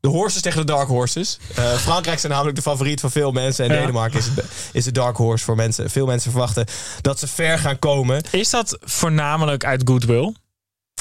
De 0.00 0.08
horses 0.08 0.42
tegen 0.42 0.60
de 0.66 0.72
dark 0.72 0.88
horses. 0.88 1.38
Uh, 1.58 1.72
Frankrijk 1.72 2.18
zijn 2.18 2.32
namelijk 2.32 2.56
de 2.56 2.62
favoriet 2.62 3.00
van 3.00 3.10
veel 3.10 3.32
mensen. 3.32 3.64
En 3.64 3.74
Ja. 3.74 3.80
Denemarken 3.80 4.18
is, 4.18 4.34
de- 4.34 4.44
is 4.72 4.84
de 4.84 4.92
dark 4.92 5.16
horse 5.16 5.44
voor 5.44 5.56
mensen. 5.56 5.90
Veel 5.90 6.06
mensen 6.06 6.30
verwachten 6.30 6.66
dat 7.00 7.18
ze 7.18 7.26
ver 7.26 7.58
gaan 7.58 7.78
komen. 7.78 8.22
Is 8.30 8.50
dat 8.50 8.78
voornamelijk 8.80 9.64
uit 9.64 9.82
goodwill? 9.84 10.34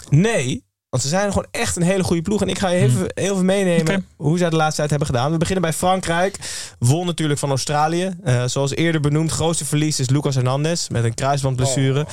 Nee, 0.09 0.63
want 0.89 1.03
ze 1.03 1.09
zijn 1.09 1.27
gewoon 1.27 1.47
echt 1.51 1.75
een 1.75 1.81
hele 1.81 2.03
goede 2.03 2.21
ploeg. 2.21 2.41
En 2.41 2.47
ik 2.49 2.59
ga 2.59 2.69
je 2.69 2.81
even, 2.81 3.11
heel 3.13 3.33
even 3.33 3.45
meenemen 3.45 3.93
Hmm. 3.93 4.05
Hoe 4.17 4.37
zij 4.37 4.49
de 4.49 4.55
laatste 4.55 4.75
tijd 4.77 4.89
hebben 4.89 5.07
gedaan. 5.07 5.31
We 5.31 5.37
beginnen 5.37 5.63
bij 5.63 5.73
Frankrijk. 5.73 6.37
Won 6.79 7.05
natuurlijk 7.05 7.39
van 7.39 7.49
Australië. 7.49 8.15
Eh, 8.23 8.43
zoals 8.45 8.71
eerder 8.75 9.01
benoemd, 9.01 9.31
grootste 9.31 9.65
verlies 9.65 9.99
is 9.99 10.09
Lucas 10.09 10.35
Hernandez. 10.35 10.87
Met 10.87 11.03
een 11.03 11.13
kruisbandblessure. 11.13 12.03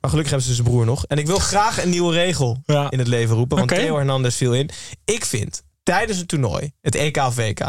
Maar 0.00 0.10
gelukkig 0.10 0.30
hebben 0.30 0.48
ze 0.48 0.54
zijn 0.54 0.66
broer 0.68 0.84
nog. 0.84 1.04
En 1.06 1.18
ik 1.18 1.26
wil 1.26 1.38
graag 1.38 1.82
een 1.82 1.90
nieuwe 1.90 2.12
regel 2.12 2.62
Ja. 2.64 2.90
in 2.90 2.98
het 2.98 3.08
leven 3.08 3.36
roepen. 3.36 3.56
Want 3.58 3.70
Oké. 3.70 3.80
Theo 3.80 3.96
Hernandez 3.96 4.36
viel 4.36 4.54
in. 4.54 4.70
Ik 5.04 5.24
vind, 5.24 5.62
tijdens 5.86 6.18
een 6.18 6.26
toernooi, 6.26 6.72
het 6.82 6.94
EK 6.94 7.16
of 7.16 7.34
WK... 7.36 7.60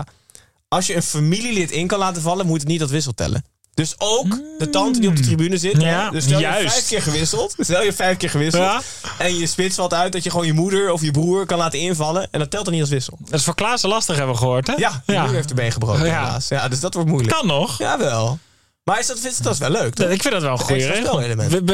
als 0.67 0.87
je 0.87 0.95
een 0.95 1.03
familielid 1.03 1.71
in 1.71 1.87
kan 1.87 1.99
laten 1.99 2.21
vallen, 2.21 2.45
moet 2.45 2.59
het 2.59 2.67
niet 2.67 2.79
dat 2.79 2.89
wissel 2.89 3.13
tellen. 3.13 3.45
Dus 3.73 3.95
ook 3.97 4.39
de 4.57 4.69
tante 4.69 4.99
die 4.99 5.09
op 5.09 5.15
de 5.15 5.21
tribune 5.21 5.57
zit. 5.57 5.81
Ja, 5.81 6.09
dus 6.09 6.23
stel 6.23 6.39
je 6.39 6.43
juist. 6.45 6.73
vijf 6.73 6.87
keer 6.87 7.01
gewisseld. 7.01 7.55
Stel 7.57 7.83
je 7.83 7.93
vijf 7.93 8.17
keer 8.17 8.29
gewisseld. 8.29 8.63
Ja. 8.63 8.81
En 9.17 9.35
je 9.37 9.47
spits 9.47 9.75
valt 9.75 9.93
uit 9.93 10.11
dat 10.11 10.23
je 10.23 10.29
gewoon 10.29 10.45
je 10.45 10.53
moeder 10.53 10.91
of 10.91 11.01
je 11.01 11.11
broer 11.11 11.45
kan 11.45 11.57
laten 11.57 11.79
invallen. 11.79 12.27
En 12.31 12.39
dat 12.39 12.51
telt 12.51 12.63
dan 12.63 12.73
niet 12.73 12.81
als 12.81 12.91
wissel. 12.91 13.17
Dat 13.21 13.39
is 13.39 13.45
voor 13.45 13.55
Klaassen 13.55 13.89
lastig, 13.89 14.15
hebben 14.15 14.33
we 14.35 14.41
gehoord, 14.41 14.67
hè? 14.67 14.73
Ja, 14.73 15.03
je 15.05 15.13
moeder 15.13 15.35
heeft 15.35 15.53
been 15.55 15.71
gebroken 15.71 16.05
Ja. 16.05 16.23
helaas. 16.23 16.47
Ja, 16.47 16.67
dus 16.67 16.79
dat 16.79 16.93
wordt 16.93 17.09
moeilijk. 17.09 17.35
Kan 17.35 17.47
nog. 17.47 17.77
Jawel. 17.77 18.39
Maar 18.87 18.99
is 18.99 19.07
dat, 19.07 19.21
je 19.21 19.33
dat 19.41 19.53
is 19.53 19.59
wel 19.59 19.69
leuk, 19.69 19.93
toch? 19.93 20.09
Ik 20.09 20.21
vind 20.21 20.33
dat 20.33 20.43
wel 20.43 20.51
een 20.51 20.57
goede 20.57 20.87
regel. 20.87 21.19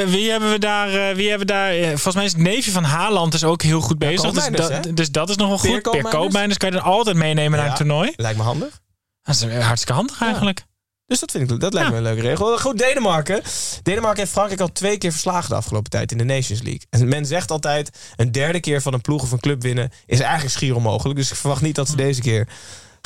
Wie, 0.05 0.31
hebben 0.31 0.51
we 0.51 0.59
daar? 0.59 1.09
eh, 1.09 1.15
wie 1.15 1.29
hebben 1.29 1.47
daar 1.47 1.71
eh, 1.71 1.87
volgens 1.87 2.15
mij 2.15 2.25
is 2.25 2.31
het 2.31 2.41
neefje 2.41 2.71
van 2.71 2.83
Haaland 2.83 3.33
is 3.33 3.43
ook 3.43 3.61
heel 3.61 3.81
goed 3.81 3.97
bezig. 3.97 4.31
dus, 4.31 4.69
dus 4.93 5.11
dat 5.11 5.29
is 5.29 5.35
nog 5.35 5.47
wel 5.47 5.57
goed. 5.57 5.69
Peer 5.69 5.81
Koopmeiners. 5.81 6.15
Koopmeiners 6.15 6.57
kan 6.57 6.69
je 6.69 6.75
dan 6.75 6.85
altijd 6.85 7.15
meenemen 7.15 7.59
naar 7.59 7.69
een 7.69 7.75
toernooi. 7.75 8.13
Lijkt 8.15 8.37
me 8.37 8.43
handig. 8.43 8.81
Dat 9.21 9.35
is 9.35 9.41
eh, 9.41 9.65
hartstikke 9.65 9.93
handig 9.93 10.21
eigenlijk. 10.21 10.65
Dus 11.05 11.19
dat, 11.19 11.31
vind 11.31 11.51
ik, 11.51 11.59
dat 11.59 11.73
lijkt 11.73 11.89
me 11.89 11.97
een 11.97 12.03
leuke 12.03 12.21
regel. 12.21 12.57
Goed, 12.57 12.77
Denemarken. 12.77 13.41
Denemarken 13.83 14.19
heeft 14.19 14.31
Frankrijk 14.31 14.61
al 14.61 14.71
twee 14.71 14.97
keer 14.97 15.11
verslagen 15.11 15.49
de 15.49 15.55
afgelopen 15.55 15.89
tijd 15.89 16.11
in 16.11 16.17
de 16.17 16.23
Nations 16.23 16.61
League. 16.61 16.81
En 16.89 17.07
men 17.07 17.25
zegt 17.25 17.51
altijd, 17.51 17.89
een 18.15 18.31
derde 18.31 18.59
keer 18.59 18.81
van 18.81 18.93
een 18.93 19.01
ploeg 19.01 19.21
of 19.21 19.31
een 19.31 19.39
club 19.39 19.61
winnen 19.61 19.91
is 20.05 20.19
eigenlijk 20.19 20.53
schier 20.53 20.75
onmogelijk. 20.75 21.19
Dus 21.19 21.31
ik 21.31 21.37
verwacht 21.37 21.61
niet 21.61 21.75
dat 21.75 21.89
ze 21.89 21.95
deze 21.95 22.21
keer 22.21 22.47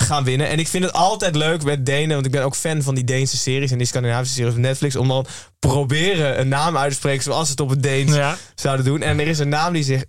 gaan 0.02 0.24
winnen. 0.24 0.48
En 0.48 0.60
ik 0.60 0.68
vind 0.68 0.84
het 0.84 0.94
altijd 0.94 1.36
leuk 1.36 1.64
met 1.64 1.86
Denen, 1.86 2.14
want 2.14 2.26
ik 2.26 2.32
ben 2.32 2.44
ook 2.44 2.56
fan 2.56 2.82
van 2.82 2.96
die 2.96 3.04
Deense 3.04 3.38
series 3.38 3.72
en 3.72 3.78
die 3.78 3.88
Scandinavische 3.88 4.36
series 4.36 4.54
op 4.54 4.60
Netflix, 4.60 4.96
om 4.96 5.08
dan 5.08 5.26
proberen 5.60 6.40
een 6.40 6.48
naam 6.48 6.78
uit 6.78 6.92
te 6.92 6.98
spreken 6.98 7.24
zoals 7.24 7.46
ze 7.46 7.52
het 7.52 7.60
op 7.60 7.70
het 7.70 7.84
Deens 7.84 8.16
Ja. 8.16 8.38
zouden 8.56 8.86
doen. 8.86 9.02
En 9.02 9.20
er 9.20 9.28
is 9.28 9.40
een 9.40 9.50
naam 9.50 9.74
die 9.74 9.84
zich 9.84 10.04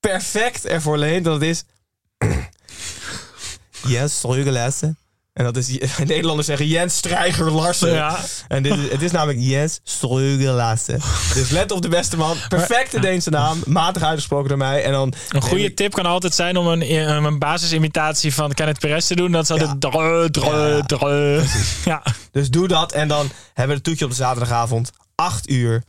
perfect 0.00 0.64
ervoor 0.66 0.98
leent. 0.98 1.24
Dat 1.24 1.42
is... 1.42 1.64
Jens 3.86 4.16
Strugelassen. 4.16 4.98
En 5.32 5.44
dat 5.44 5.56
is... 5.56 5.78
Nederlanders 6.04 6.46
zeggen 6.46 6.66
Jens 6.66 6.96
Strijger 6.96 7.50
Larsen. 7.50 7.92
Ja. 7.92 8.18
En 8.48 8.62
dit 8.62 8.78
is, 8.78 8.90
het 8.90 9.02
is 9.02 9.10
namelijk 9.10 9.38
Jens 9.40 9.80
Strugelassen. 9.84 11.00
Dus 11.34 11.50
let 11.50 11.70
op 11.72 11.82
de 11.82 11.88
beste 11.88 12.16
man. 12.16 12.36
Perfecte 12.48 13.00
Deense 13.00 13.30
naam. 13.30 13.62
Matig 13.66 14.02
uitgesproken 14.02 14.48
door 14.48 14.58
mij. 14.58 14.84
En 14.84 14.92
dan... 14.92 15.12
Een 15.28 15.42
goede 15.42 15.74
tip 15.74 15.92
kan 15.92 16.06
altijd 16.06 16.34
zijn 16.34 16.56
om 16.56 16.66
een, 16.66 17.08
om 17.18 17.24
een 17.24 17.38
basisimitatie 17.38 18.34
van 18.34 18.52
Kenneth 18.52 18.78
Perez 18.78 19.06
te 19.06 19.16
doen. 19.16 19.32
Dat 19.32 19.42
is 19.42 19.50
altijd 19.50 19.70
Ja. 19.80 20.80
dreu. 20.86 21.42
Ja. 21.84 22.02
Dus 22.30 22.50
doe 22.50 22.68
dat. 22.68 22.92
En 22.92 23.08
dan 23.08 23.30
hebben 23.46 23.66
we 23.66 23.72
het 23.74 23.84
toetje 23.84 24.04
op 24.04 24.10
de 24.10 24.16
zaterdagavond. 24.16 24.90
8 25.14 25.50
uur. 25.50 25.82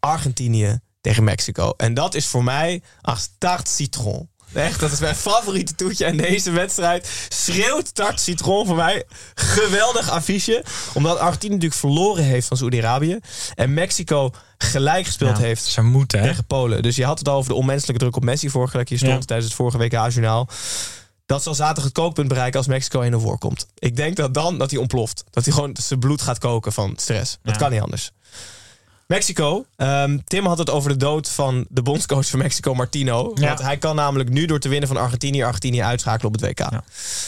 Argentinië 0.00 0.78
tegen 1.00 1.24
Mexico. 1.24 1.72
En 1.76 1.94
dat 1.94 2.14
is 2.14 2.26
voor 2.26 2.44
mij 2.44 2.82
als 3.00 3.28
tart 3.38 3.68
citron. 3.68 4.28
Echt, 4.56 4.80
dat 4.80 4.92
is 4.92 4.98
mijn 5.00 5.14
favoriete 5.14 5.74
toetje. 5.74 6.04
En 6.04 6.16
deze 6.16 6.50
wedstrijd 6.50 7.08
schreeuwt 7.28 7.94
tart 7.94 8.20
citron 8.20 8.66
voor 8.66 8.76
mij. 8.76 9.04
Geweldig 9.34 10.10
affiche. 10.10 10.64
Omdat 10.94 11.18
Argentinië 11.18 11.52
natuurlijk 11.54 11.80
verloren 11.80 12.24
heeft 12.24 12.46
van 12.48 12.56
Saoedi-Arabië. 12.56 13.18
En 13.54 13.74
Mexico 13.74 14.30
gelijk 14.58 15.06
gespeeld 15.06 15.36
Ja, 15.36 15.42
heeft 15.42 15.64
Ze 15.64 15.82
moeten, 15.82 16.18
hè? 16.20 16.26
tegen 16.26 16.44
Polen. 16.46 16.82
Dus 16.82 16.96
je 16.96 17.04
had 17.04 17.18
het 17.18 17.28
al 17.28 17.36
over 17.36 17.50
de 17.50 17.56
onmenselijke 17.56 18.00
druk 18.02 18.16
op 18.16 18.24
Messi 18.24 18.50
vorige 18.50 18.76
week. 18.76 18.88
Je 18.88 18.96
stond 18.96 19.12
Ja. 19.12 19.18
tijdens 19.20 19.48
het 19.48 19.56
vorige 19.56 19.78
WK-journaal. 19.78 20.48
Dat 21.26 21.42
zal 21.42 21.54
zaterdag 21.54 21.84
het 21.84 21.92
kookpunt 21.92 22.28
bereiken 22.28 22.58
als 22.58 22.66
Mexico 22.68 23.02
1-0 23.02 23.20
voorkomt. 23.20 23.66
Ik 23.78 23.96
denk 23.96 24.16
dat 24.16 24.34
dan 24.34 24.58
dat 24.58 24.70
hij 24.70 24.80
ontploft. 24.80 25.24
Dat 25.30 25.44
hij 25.44 25.52
gewoon 25.54 25.76
zijn 25.82 25.98
bloed 26.00 26.22
gaat 26.22 26.38
koken 26.38 26.72
van 26.72 26.92
stress. 26.96 27.38
Dat 27.42 27.56
kan 27.56 27.70
niet 27.70 27.80
anders. 27.80 28.10
Mexico. 29.06 29.66
Ehm, 29.76 30.18
Tim 30.24 30.46
had 30.46 30.58
het 30.58 30.70
over 30.70 30.90
de 30.90 30.96
dood 30.96 31.28
van 31.28 31.66
de 31.68 31.82
bondscoach 31.82 32.26
van 32.26 32.38
Mexico, 32.38 32.74
Martino. 32.74 33.30
Ja. 33.34 33.46
Want 33.46 33.62
hij 33.62 33.76
kan 33.76 33.96
namelijk 33.96 34.28
nu 34.30 34.46
door 34.46 34.58
te 34.58 34.68
winnen 34.68 34.88
van 34.88 34.96
Argentinië... 34.96 35.42
Argentinië 35.42 35.82
uitschakelen 35.82 36.34
op 36.34 36.40
het 36.40 36.50
WK. 36.50 36.58
Ja. 36.70 36.84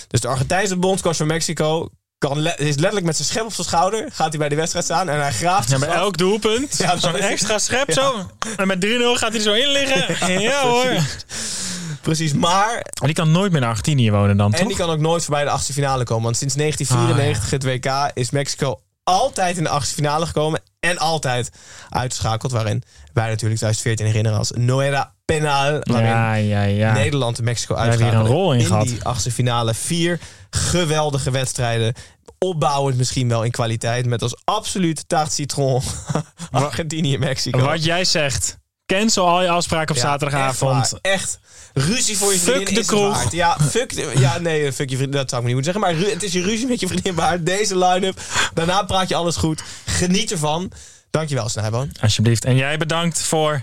Dus 0.08 0.20
de 0.20 0.28
Argentijnse 0.28 0.76
bondscoach 0.76 1.16
van 1.16 1.26
Mexico... 1.26 1.88
Kan 2.18 2.38
le- 2.40 2.54
is 2.56 2.74
letterlijk 2.74 3.06
met 3.06 3.16
zijn 3.16 3.28
schep 3.28 3.44
op 3.44 3.52
zijn 3.52 3.66
schouder... 3.66 4.08
gaat 4.12 4.28
hij 4.28 4.38
bij 4.38 4.48
de 4.48 4.54
wedstrijd 4.54 4.84
staan 4.84 5.08
en 5.08 5.20
hij 5.20 5.32
graaft 5.32 5.70
Ja, 5.70 5.78
bij 5.78 5.88
elk 5.88 6.16
doelpunt. 6.16 6.76
Ja, 6.78 6.96
Zo'n 6.96 7.16
extra 7.16 7.58
schep 7.58 7.92
zo. 7.92 8.14
En 8.56 8.66
met 8.66 8.84
3-0 8.84 8.88
gaat 8.88 9.28
hij 9.28 9.36
er 9.36 9.40
zo 9.40 9.52
in 9.52 9.68
liggen. 9.68 10.40
Ja 10.40 10.62
hoor. 10.62 10.92
Precies, 12.02 12.32
maar 12.32 12.66
Maar 12.72 12.82
die 13.00 13.12
kan 13.14 13.30
nooit 13.32 13.52
meer 13.52 13.60
in 13.62 13.66
Argentinië 13.68 14.10
wonen 14.10 14.36
dan, 14.36 14.52
En 14.52 14.58
toch? 14.58 14.68
die 14.68 14.76
kan 14.76 14.90
ook 14.90 14.98
nooit 14.98 15.24
voorbij 15.24 15.44
de 15.44 15.50
achtste 15.50 15.72
finale 15.72 16.04
komen. 16.04 16.24
Want 16.24 16.36
sinds 16.36 16.54
1994 16.54 17.50
het 17.50 17.64
WK 17.64 18.10
is 18.14 18.30
Mexico 18.30 18.80
altijd 19.04 19.56
in 19.56 19.62
de 19.62 19.68
achtste 19.68 19.94
finale 19.94 20.26
gekomen. 20.26 20.60
En 20.88 20.98
altijd 20.98 21.50
uitgeschakeld. 21.88 22.52
Waarin 22.52 22.82
wij 23.12 23.28
natuurlijk 23.28 23.60
2014 23.60 24.06
herinneren 24.06 24.38
als 24.38 24.50
Noera 24.50 25.12
Penal. 25.24 25.80
Waarin 25.80 26.08
Ja, 26.08 26.34
ja, 26.34 26.62
ja. 26.62 26.92
Nederland 26.92 27.38
en 27.38 27.44
Mexico 27.44 27.74
uitschakelen. 27.74 28.20
een 28.20 28.26
rol 28.26 28.52
in 28.52 28.64
gehad. 28.64 28.86
die 28.86 29.04
achtste 29.04 29.30
finale. 29.30 29.74
Vier 29.74 30.20
geweldige 30.50 31.30
wedstrijden. 31.30 31.94
Opbouwend 32.38 32.96
misschien 32.96 33.28
wel 33.28 33.44
in 33.44 33.50
kwaliteit. 33.50 34.06
Met 34.06 34.22
als 34.22 34.36
absoluut 34.44 35.08
taart 35.08 35.32
citron 35.32 35.82
Argentinië 36.50 37.14
en 37.14 37.20
Mexico. 37.20 37.58
Wat 37.58 37.84
jij 37.84 38.04
zegt. 38.04 38.58
Cancel 38.96 39.28
al 39.28 39.42
je 39.42 39.48
afspraken 39.48 39.90
op 39.96 39.96
Ja, 40.02 40.08
zaterdagavond. 40.08 40.94
Echt. 41.00 41.38
Ruzie 41.74 42.16
voor 42.18 42.32
je 42.32 42.38
Fuck 42.38 42.52
vriendin 42.54 42.74
de 42.74 42.80
is 42.80 42.86
het 42.86 42.96
kroeg. 42.96 43.32
Ja, 43.32 43.56
fuck 43.70 43.94
de- 43.94 44.12
ja, 44.18 44.38
nee, 44.38 44.72
fuck 44.72 44.90
je 44.90 44.96
vriendin. 44.96 45.18
Dat 45.20 45.28
zou 45.30 45.40
ik 45.42 45.46
niet 45.46 45.56
moeten 45.56 45.72
zeggen. 45.74 45.94
Maar 46.04 46.12
het 46.12 46.22
is 46.22 46.32
je 46.32 46.42
ruzie 46.42 46.66
met 46.66 46.80
je 46.80 46.86
vriendin 46.86 47.14
waard. 47.14 47.46
Deze 47.46 47.78
line-up. 47.78 48.20
Daarna 48.54 48.82
praat 48.82 49.08
je 49.08 49.14
alles 49.14 49.36
goed. 49.36 49.62
Geniet 49.86 50.30
ervan. 50.32 50.70
Dankjewel, 51.10 51.48
Snijboon. 51.48 51.90
Alsjeblieft. 52.00 52.44
En 52.44 52.56
jij 52.56 52.76
bedankt 52.76 53.22
voor 53.22 53.62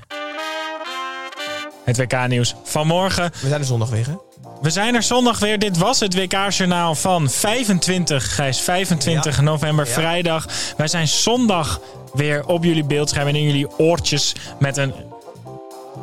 het 1.85 1.97
WK-nieuws 1.97 2.55
van 2.63 2.87
morgen. 2.87 3.31
We 3.41 3.47
zijn 3.47 3.59
er 3.59 3.65
zondag 3.67 3.89
weer, 3.89 4.05
hè? 4.07 4.13
We 4.61 4.69
zijn 4.69 4.95
er 4.95 5.03
zondag 5.03 5.39
weer. 5.39 5.59
Dit 5.59 5.77
was 5.77 5.99
het 5.99 6.13
WK-journaal 6.15 6.95
van 6.95 7.29
25, 7.29 8.35
Gijs, 8.35 8.59
25 8.61 9.35
Ja. 9.35 9.41
november, 9.41 9.85
Ja. 9.87 9.91
vrijdag. 9.93 10.45
Wij 10.77 10.87
zijn 10.87 11.07
zondag 11.07 11.79
weer 12.13 12.45
op 12.45 12.63
jullie 12.63 12.83
beeldscherm 12.85 13.27
en 13.27 13.35
in 13.35 13.43
jullie 13.43 13.77
oortjes 13.77 14.35
met 14.59 14.77
een 14.77 14.93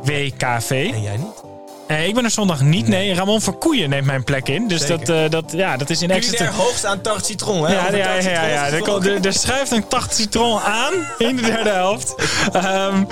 WKV. 0.02 0.90
En 0.92 1.02
jij 1.02 1.16
niet? 1.16 1.42
Eh, 1.87 2.07
ik 2.07 2.14
ben 2.14 2.24
er 2.24 2.31
zondag 2.31 2.61
niet. 2.61 2.88
Nee, 2.88 3.14
Ramon 3.14 3.40
Verkoeien 3.40 3.90
neemt 3.90 4.07
mijn 4.07 4.24
plek 4.24 4.48
in. 4.48 4.68
Dus 4.68 4.81
Zeker. 4.87 5.07
dat, 5.07 5.16
eh, 5.16 5.31
dat, 5.31 5.44
ja, 5.52 5.76
dat 5.76 5.90
is 5.90 6.02
in 6.02 6.11
extra... 6.11 6.37
Culinair 6.37 6.62
hoogst 6.62 6.85
aan 6.85 7.00
tart 7.00 7.26
citron, 7.26 7.66
hè? 7.66 7.72
Ja, 7.72 7.81
Over 7.81 7.96
ja, 7.96 8.05
tart 8.05 8.16
ja, 8.16 8.22
citron 8.31 8.48
ja, 8.48 8.55
ja. 8.55 8.64
Er, 8.66 8.70
gesproken. 8.72 8.92
komt- 9.12 9.24
er, 9.24 9.26
er 9.26 9.33
schuift 9.38 9.70
een 9.70 9.88
tacht 9.88 10.14
citron 10.14 10.61
aan 10.61 10.92
in 11.18 11.37
de 11.37 11.42
derde 11.42 11.70
helft. 11.70 12.14
Ehm, 12.52 13.05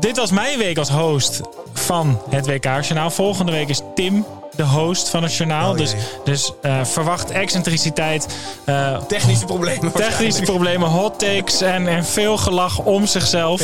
dit 0.00 0.16
was 0.16 0.30
mijn 0.30 0.58
week 0.58 0.78
als 0.78 0.88
host 0.88 1.40
van 1.72 2.20
het 2.30 2.46
WK-journaal. 2.46 3.10
Volgende 3.10 3.52
week 3.52 3.68
is 3.68 3.80
Tim 3.94 4.24
de 4.56 4.62
host 4.64 5.08
van 5.08 5.22
het 5.22 5.34
journaal. 5.34 5.70
Oh, 5.70 5.76
dus 5.76 5.94
dus 6.24 6.52
eh, 6.62 6.84
verwacht 6.84 7.30
excentriciteit, 7.30 8.26
eh, 8.64 8.96
Technische 8.96 9.44
problemen. 9.44 9.92
technische 9.92 10.42
problemen, 10.42 10.88
hot 10.88 11.18
takes 11.18 11.60
en, 11.60 11.88
en 11.88 12.04
veel 12.04 12.36
gelach 12.36 12.78
om 12.78 13.06
zichzelf. 13.06 13.60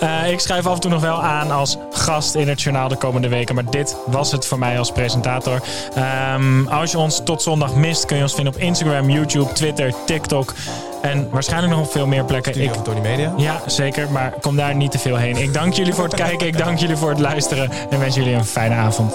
Ja. 0.00 0.22
Eh, 0.24 0.32
ik 0.32 0.40
schrijf 0.40 0.66
af 0.66 0.74
en 0.74 0.80
toe 0.80 0.90
nog 0.90 1.00
wel 1.00 1.22
aan 1.22 1.50
als 1.50 1.76
gast 1.90 2.34
in 2.34 2.48
het 2.48 2.62
journaal 2.62 2.88
de 2.88 2.96
komende 2.96 3.28
weken. 3.28 3.54
Maar 3.54 3.70
dit 3.70 3.96
was 4.06 4.32
het 4.32 4.46
voor 4.46 4.58
mij 4.58 4.78
als 4.78 4.92
presentator. 4.92 5.60
Ehm, 5.94 6.66
als 6.66 6.90
je 6.90 6.98
ons 6.98 7.20
tot 7.24 7.42
zondag 7.42 7.74
mist, 7.74 8.04
kun 8.04 8.16
je 8.16 8.22
ons 8.22 8.34
vinden 8.34 8.54
op 8.54 8.60
Instagram, 8.60 9.10
YouTube, 9.10 9.52
Twitter, 9.52 9.94
TikTok. 10.06 10.54
En 11.02 11.28
waarschijnlijk 11.30 11.72
nog 11.72 11.84
op 11.84 11.90
veel 11.90 12.06
meer 12.06 12.24
plekken. 12.24 12.60
Ik, 12.60 12.72
Tony 12.72 13.00
Media. 13.00 13.32
ja, 13.36 13.60
zeker. 13.66 14.10
Maar 14.10 14.32
kom 14.40 14.56
daar 14.56 14.74
niet 14.74 14.90
te 14.90 14.98
veel 14.98 15.16
heen. 15.16 15.36
Ik 15.36 15.54
dank 15.54 15.72
jullie 15.72 15.94
voor 15.94 16.04
het 16.04 16.14
kijken. 16.14 16.46
Ik 16.46 16.58
dank 16.58 16.78
jullie 16.78 16.96
voor 16.96 17.10
het 17.10 17.18
luisteren. 17.20 17.70
En 17.90 17.98
wens 17.98 18.14
jullie 18.14 18.34
een 18.34 18.44
fijne 18.44 18.74
avond. 18.74 19.14